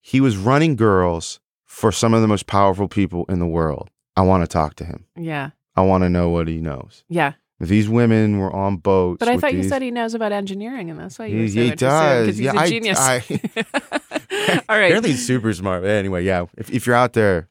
He 0.00 0.20
was 0.20 0.36
running 0.36 0.76
girls 0.76 1.40
for 1.66 1.90
some 1.90 2.14
of 2.14 2.22
the 2.22 2.28
most 2.28 2.46
powerful 2.46 2.86
people 2.86 3.24
in 3.28 3.40
the 3.40 3.46
world. 3.46 3.90
I 4.16 4.22
want 4.22 4.42
to 4.44 4.46
talk 4.46 4.74
to 4.76 4.84
him. 4.84 5.06
Yeah. 5.16 5.50
I 5.74 5.82
want 5.82 6.04
to 6.04 6.08
know 6.08 6.28
what 6.28 6.46
he 6.46 6.60
knows. 6.60 7.02
Yeah. 7.08 7.32
These 7.58 7.88
women 7.88 8.38
were 8.38 8.52
on 8.54 8.76
boats, 8.78 9.18
But 9.18 9.28
I 9.28 9.36
thought 9.38 9.54
you 9.54 9.64
said 9.64 9.82
he 9.82 9.90
knows 9.90 10.14
about 10.14 10.30
engineering, 10.32 10.88
and 10.88 10.98
that's 11.00 11.18
why 11.18 11.26
you 11.26 11.46
He- 11.46 11.68
he 11.68 11.70
does. 11.72 12.26
because 12.26 12.36
he's 12.38 12.44
Yeah, 12.46 12.52
a 12.54 12.56
I- 12.60 12.68
genius. 12.68 12.98
I- 12.98 13.22
All 14.68 14.76
right. 14.78 14.86
Apparently, 14.86 15.10
he's 15.10 15.26
super 15.26 15.52
smart. 15.52 15.82
But 15.82 15.90
anyway, 15.90 16.24
yeah. 16.24 16.46
If, 16.56 16.70
if 16.70 16.86
you're 16.86 16.96
out 16.96 17.12
there, 17.12 17.48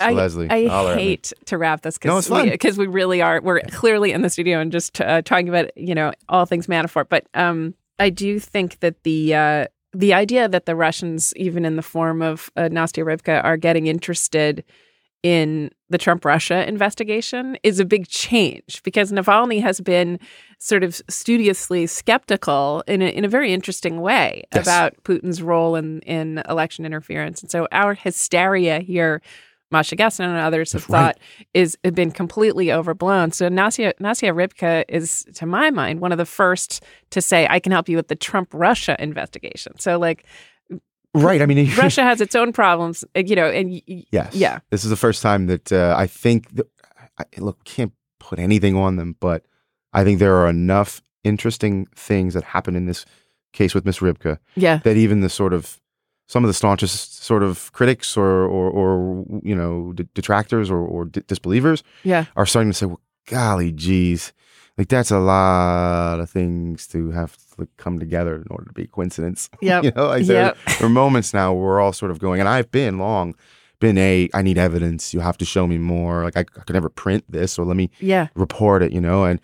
I, 0.00 0.12
Leslie, 0.12 0.48
I 0.50 0.66
holler 0.66 0.92
at 0.92 0.96
me. 0.96 1.02
hate 1.02 1.32
to 1.46 1.58
wrap 1.58 1.82
this 1.82 1.98
No, 2.04 2.16
because 2.16 2.26
fun. 2.28 2.76
we, 2.78 2.86
we 2.86 2.92
really 2.92 3.22
are. 3.22 3.40
We're 3.40 3.60
clearly 3.70 4.12
in 4.12 4.22
the 4.22 4.30
studio 4.30 4.60
and 4.60 4.70
just 4.70 5.00
uh, 5.00 5.22
talking 5.22 5.48
about 5.48 5.76
you 5.76 5.94
know 5.94 6.12
all 6.28 6.46
things 6.46 6.66
Manafort. 6.66 7.08
But 7.08 7.26
um, 7.34 7.74
I 7.98 8.10
do 8.10 8.38
think 8.38 8.80
that 8.80 9.02
the 9.02 9.34
uh, 9.34 9.66
the 9.92 10.14
idea 10.14 10.48
that 10.48 10.66
the 10.66 10.76
Russians, 10.76 11.32
even 11.36 11.64
in 11.64 11.76
the 11.76 11.82
form 11.82 12.22
of 12.22 12.50
uh, 12.56 12.62
Nastya 12.70 13.04
Rybka, 13.04 13.42
are 13.42 13.56
getting 13.56 13.86
interested 13.86 14.62
in 15.22 15.70
the 15.90 15.98
Trump 15.98 16.24
Russia 16.24 16.66
investigation 16.66 17.58
is 17.62 17.78
a 17.78 17.84
big 17.84 18.08
change 18.08 18.82
because 18.84 19.12
Navalny 19.12 19.60
has 19.60 19.78
been 19.78 20.18
sort 20.58 20.82
of 20.82 20.98
studiously 21.10 21.86
skeptical 21.86 22.82
in 22.86 23.02
a, 23.02 23.06
in 23.10 23.26
a 23.26 23.28
very 23.28 23.52
interesting 23.52 24.00
way 24.00 24.44
Yes. 24.54 24.64
about 24.64 24.94
Putin's 25.04 25.42
role 25.42 25.76
in, 25.76 26.00
in 26.00 26.42
election 26.48 26.86
interference. 26.86 27.42
And 27.42 27.50
so 27.50 27.68
our 27.70 27.92
hysteria 27.92 28.80
here, 28.80 29.20
Masha 29.70 29.96
Gessen 29.96 30.24
and 30.24 30.36
others 30.36 30.72
have 30.72 30.88
right. 30.88 31.14
thought 31.14 31.18
is 31.54 31.78
have 31.84 31.94
been 31.94 32.10
completely 32.10 32.72
overblown. 32.72 33.32
So 33.32 33.48
Nastya, 33.48 33.92
Nastya 34.00 34.34
Rybka 34.34 34.84
is, 34.88 35.24
to 35.34 35.46
my 35.46 35.70
mind, 35.70 36.00
one 36.00 36.12
of 36.12 36.18
the 36.18 36.26
first 36.26 36.82
to 37.10 37.20
say, 37.20 37.46
I 37.48 37.60
can 37.60 37.72
help 37.72 37.88
you 37.88 37.96
with 37.96 38.08
the 38.08 38.16
Trump 38.16 38.48
Russia 38.52 38.96
investigation. 38.98 39.78
So 39.78 39.98
like 39.98 40.24
Right. 41.12 41.42
I 41.42 41.46
mean, 41.46 41.68
Russia 41.76 42.02
has 42.02 42.20
its 42.20 42.34
own 42.36 42.52
problems, 42.52 43.04
uh, 43.16 43.20
you 43.20 43.34
know, 43.34 43.46
and 43.50 43.82
Yes. 43.86 44.34
yeah. 44.34 44.60
This 44.70 44.84
is 44.84 44.90
the 44.90 44.96
first 44.96 45.22
time 45.22 45.46
that 45.46 45.72
uh, 45.72 45.94
I 45.96 46.06
think 46.06 46.50
that 46.54 46.68
I, 47.18 47.24
look 47.38 47.64
can't 47.64 47.92
put 48.18 48.38
anything 48.38 48.76
on 48.76 48.96
them, 48.96 49.16
but 49.18 49.44
I 49.92 50.04
think 50.04 50.20
there 50.20 50.36
are 50.36 50.48
enough 50.48 51.02
interesting 51.24 51.86
things 51.96 52.34
that 52.34 52.44
happen 52.44 52.76
in 52.76 52.86
this 52.86 53.04
case 53.52 53.74
with 53.74 53.84
Miss 53.84 53.98
Rybka. 53.98 54.38
Yeah. 54.54 54.78
That 54.84 54.96
even 54.96 55.20
the 55.20 55.28
sort 55.28 55.52
of 55.52 55.80
some 56.32 56.44
of 56.44 56.48
the 56.48 56.54
staunchest 56.54 57.24
sort 57.24 57.42
of 57.42 57.72
critics 57.72 58.16
or 58.16 58.44
or, 58.56 58.66
or 58.80 58.90
you 59.42 59.54
know 59.60 59.92
d- 59.94 60.08
detractors 60.14 60.70
or, 60.70 60.78
or 60.94 61.04
d- 61.06 61.22
disbelievers 61.26 61.82
Yeah. 62.04 62.24
are 62.36 62.46
starting 62.46 62.70
to 62.72 62.78
say, 62.78 62.86
well, 62.86 63.00
golly, 63.26 63.72
geez, 63.72 64.32
like 64.78 64.88
that's 64.88 65.10
a 65.10 65.18
lot 65.18 66.20
of 66.20 66.30
things 66.30 66.86
to 66.88 67.10
have 67.10 67.32
to 67.36 67.42
like, 67.58 67.68
come 67.76 67.98
together 67.98 68.34
in 68.36 68.46
order 68.50 68.66
to 68.66 68.72
be 68.72 68.84
a 68.84 68.86
coincidence. 68.86 69.50
Yeah, 69.60 69.82
you 69.82 69.92
know, 69.96 70.06
like 70.06 70.26
there, 70.26 70.44
Yep. 70.46 70.56
there 70.78 70.86
are 70.86 70.90
moments 71.04 71.34
now 71.34 71.52
where 71.52 71.64
we're 71.64 71.80
all 71.80 71.92
sort 71.92 72.12
of 72.12 72.18
going, 72.20 72.38
and 72.40 72.48
I've 72.48 72.70
been 72.70 72.98
long 72.98 73.34
been 73.80 73.98
a 73.98 74.28
I 74.34 74.42
need 74.42 74.58
evidence. 74.58 75.12
You 75.14 75.20
have 75.20 75.38
to 75.38 75.44
show 75.44 75.66
me 75.66 75.78
more. 75.78 76.24
Like 76.24 76.36
I, 76.36 76.40
I 76.40 76.62
could 76.64 76.74
never 76.74 76.90
print 76.90 77.24
this, 77.28 77.58
or 77.58 77.64
let 77.64 77.76
me 77.76 77.90
Yeah. 77.98 78.28
report 78.34 78.82
it. 78.82 78.92
You 78.92 79.00
know, 79.00 79.24
and 79.24 79.40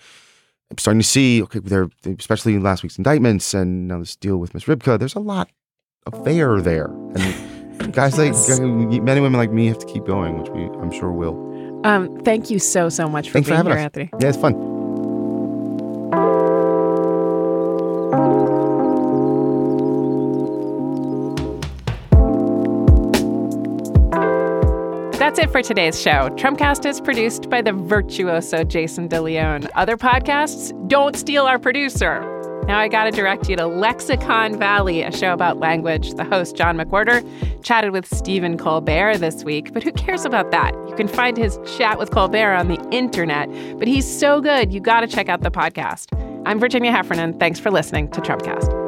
I'm 0.70 0.78
starting 0.78 1.00
to 1.00 1.06
see 1.08 1.42
okay, 1.42 1.58
there 1.58 1.88
especially 2.18 2.58
last 2.58 2.82
week's 2.82 2.98
indictments 2.98 3.54
and 3.54 3.88
now 3.88 3.98
this 3.98 4.14
deal 4.16 4.36
with 4.38 4.54
Miss 4.54 4.64
Rybka. 4.64 4.98
There's 4.98 5.14
a 5.16 5.20
lot 5.34 5.48
of 6.06 6.62
there 6.64 6.86
and 6.86 7.92
guys 7.92 8.18
like 8.18 8.32
men 8.60 9.08
and 9.16 9.22
women 9.22 9.32
like 9.32 9.50
me 9.50 9.66
have 9.66 9.78
to 9.78 9.86
keep 9.86 10.04
going, 10.04 10.38
which 10.38 10.50
we 10.50 10.64
I'm 10.64 10.92
sure 10.92 11.12
will. 11.12 11.44
Um, 11.86 12.18
thank 12.20 12.50
you 12.50 12.58
so 12.58 12.88
so 12.88 13.08
much 13.08 13.28
for 13.28 13.34
Thanks 13.34 13.48
for 13.48 13.54
being 13.54 13.66
having 13.66 13.72
here, 13.72 13.78
us. 13.78 13.84
Anthony. 13.84 14.10
Yeah, 14.20 14.28
it's 14.28 14.38
fun. 14.38 14.76
That's 25.18 25.40
it 25.40 25.50
for 25.50 25.60
today's 25.60 26.00
show. 26.00 26.28
Trumpcast 26.36 26.86
is 26.86 27.00
produced 27.00 27.50
by 27.50 27.60
the 27.60 27.72
virtuoso 27.72 28.62
Jason 28.64 29.08
DeLeon. 29.08 29.68
Other 29.74 29.96
podcasts, 29.96 30.72
don't 30.88 31.16
steal 31.16 31.46
our 31.46 31.58
producer. 31.58 32.35
Now 32.66 32.80
I 32.80 32.88
got 32.88 33.04
to 33.04 33.12
direct 33.12 33.48
you 33.48 33.56
to 33.56 33.66
Lexicon 33.66 34.58
Valley, 34.58 35.02
a 35.02 35.12
show 35.12 35.32
about 35.32 35.58
language. 35.58 36.14
The 36.14 36.24
host, 36.24 36.56
John 36.56 36.76
McWhorter, 36.76 37.24
chatted 37.62 37.92
with 37.92 38.12
Stephen 38.12 38.58
Colbert 38.58 39.18
this 39.18 39.44
week, 39.44 39.72
but 39.72 39.84
who 39.84 39.92
cares 39.92 40.24
about 40.24 40.50
that? 40.50 40.74
You 40.88 40.94
can 40.96 41.06
find 41.06 41.36
his 41.36 41.60
chat 41.76 41.98
with 41.98 42.10
Colbert 42.10 42.54
on 42.54 42.66
the 42.66 42.80
internet, 42.90 43.48
but 43.78 43.86
he's 43.86 44.06
so 44.06 44.40
good, 44.40 44.72
you 44.72 44.80
got 44.80 45.00
to 45.00 45.06
check 45.06 45.28
out 45.28 45.42
the 45.42 45.50
podcast. 45.50 46.08
I'm 46.44 46.58
Virginia 46.58 46.90
Heffernan. 46.90 47.38
Thanks 47.38 47.60
for 47.60 47.70
listening 47.70 48.10
to 48.10 48.20
Trumpcast. 48.20 48.85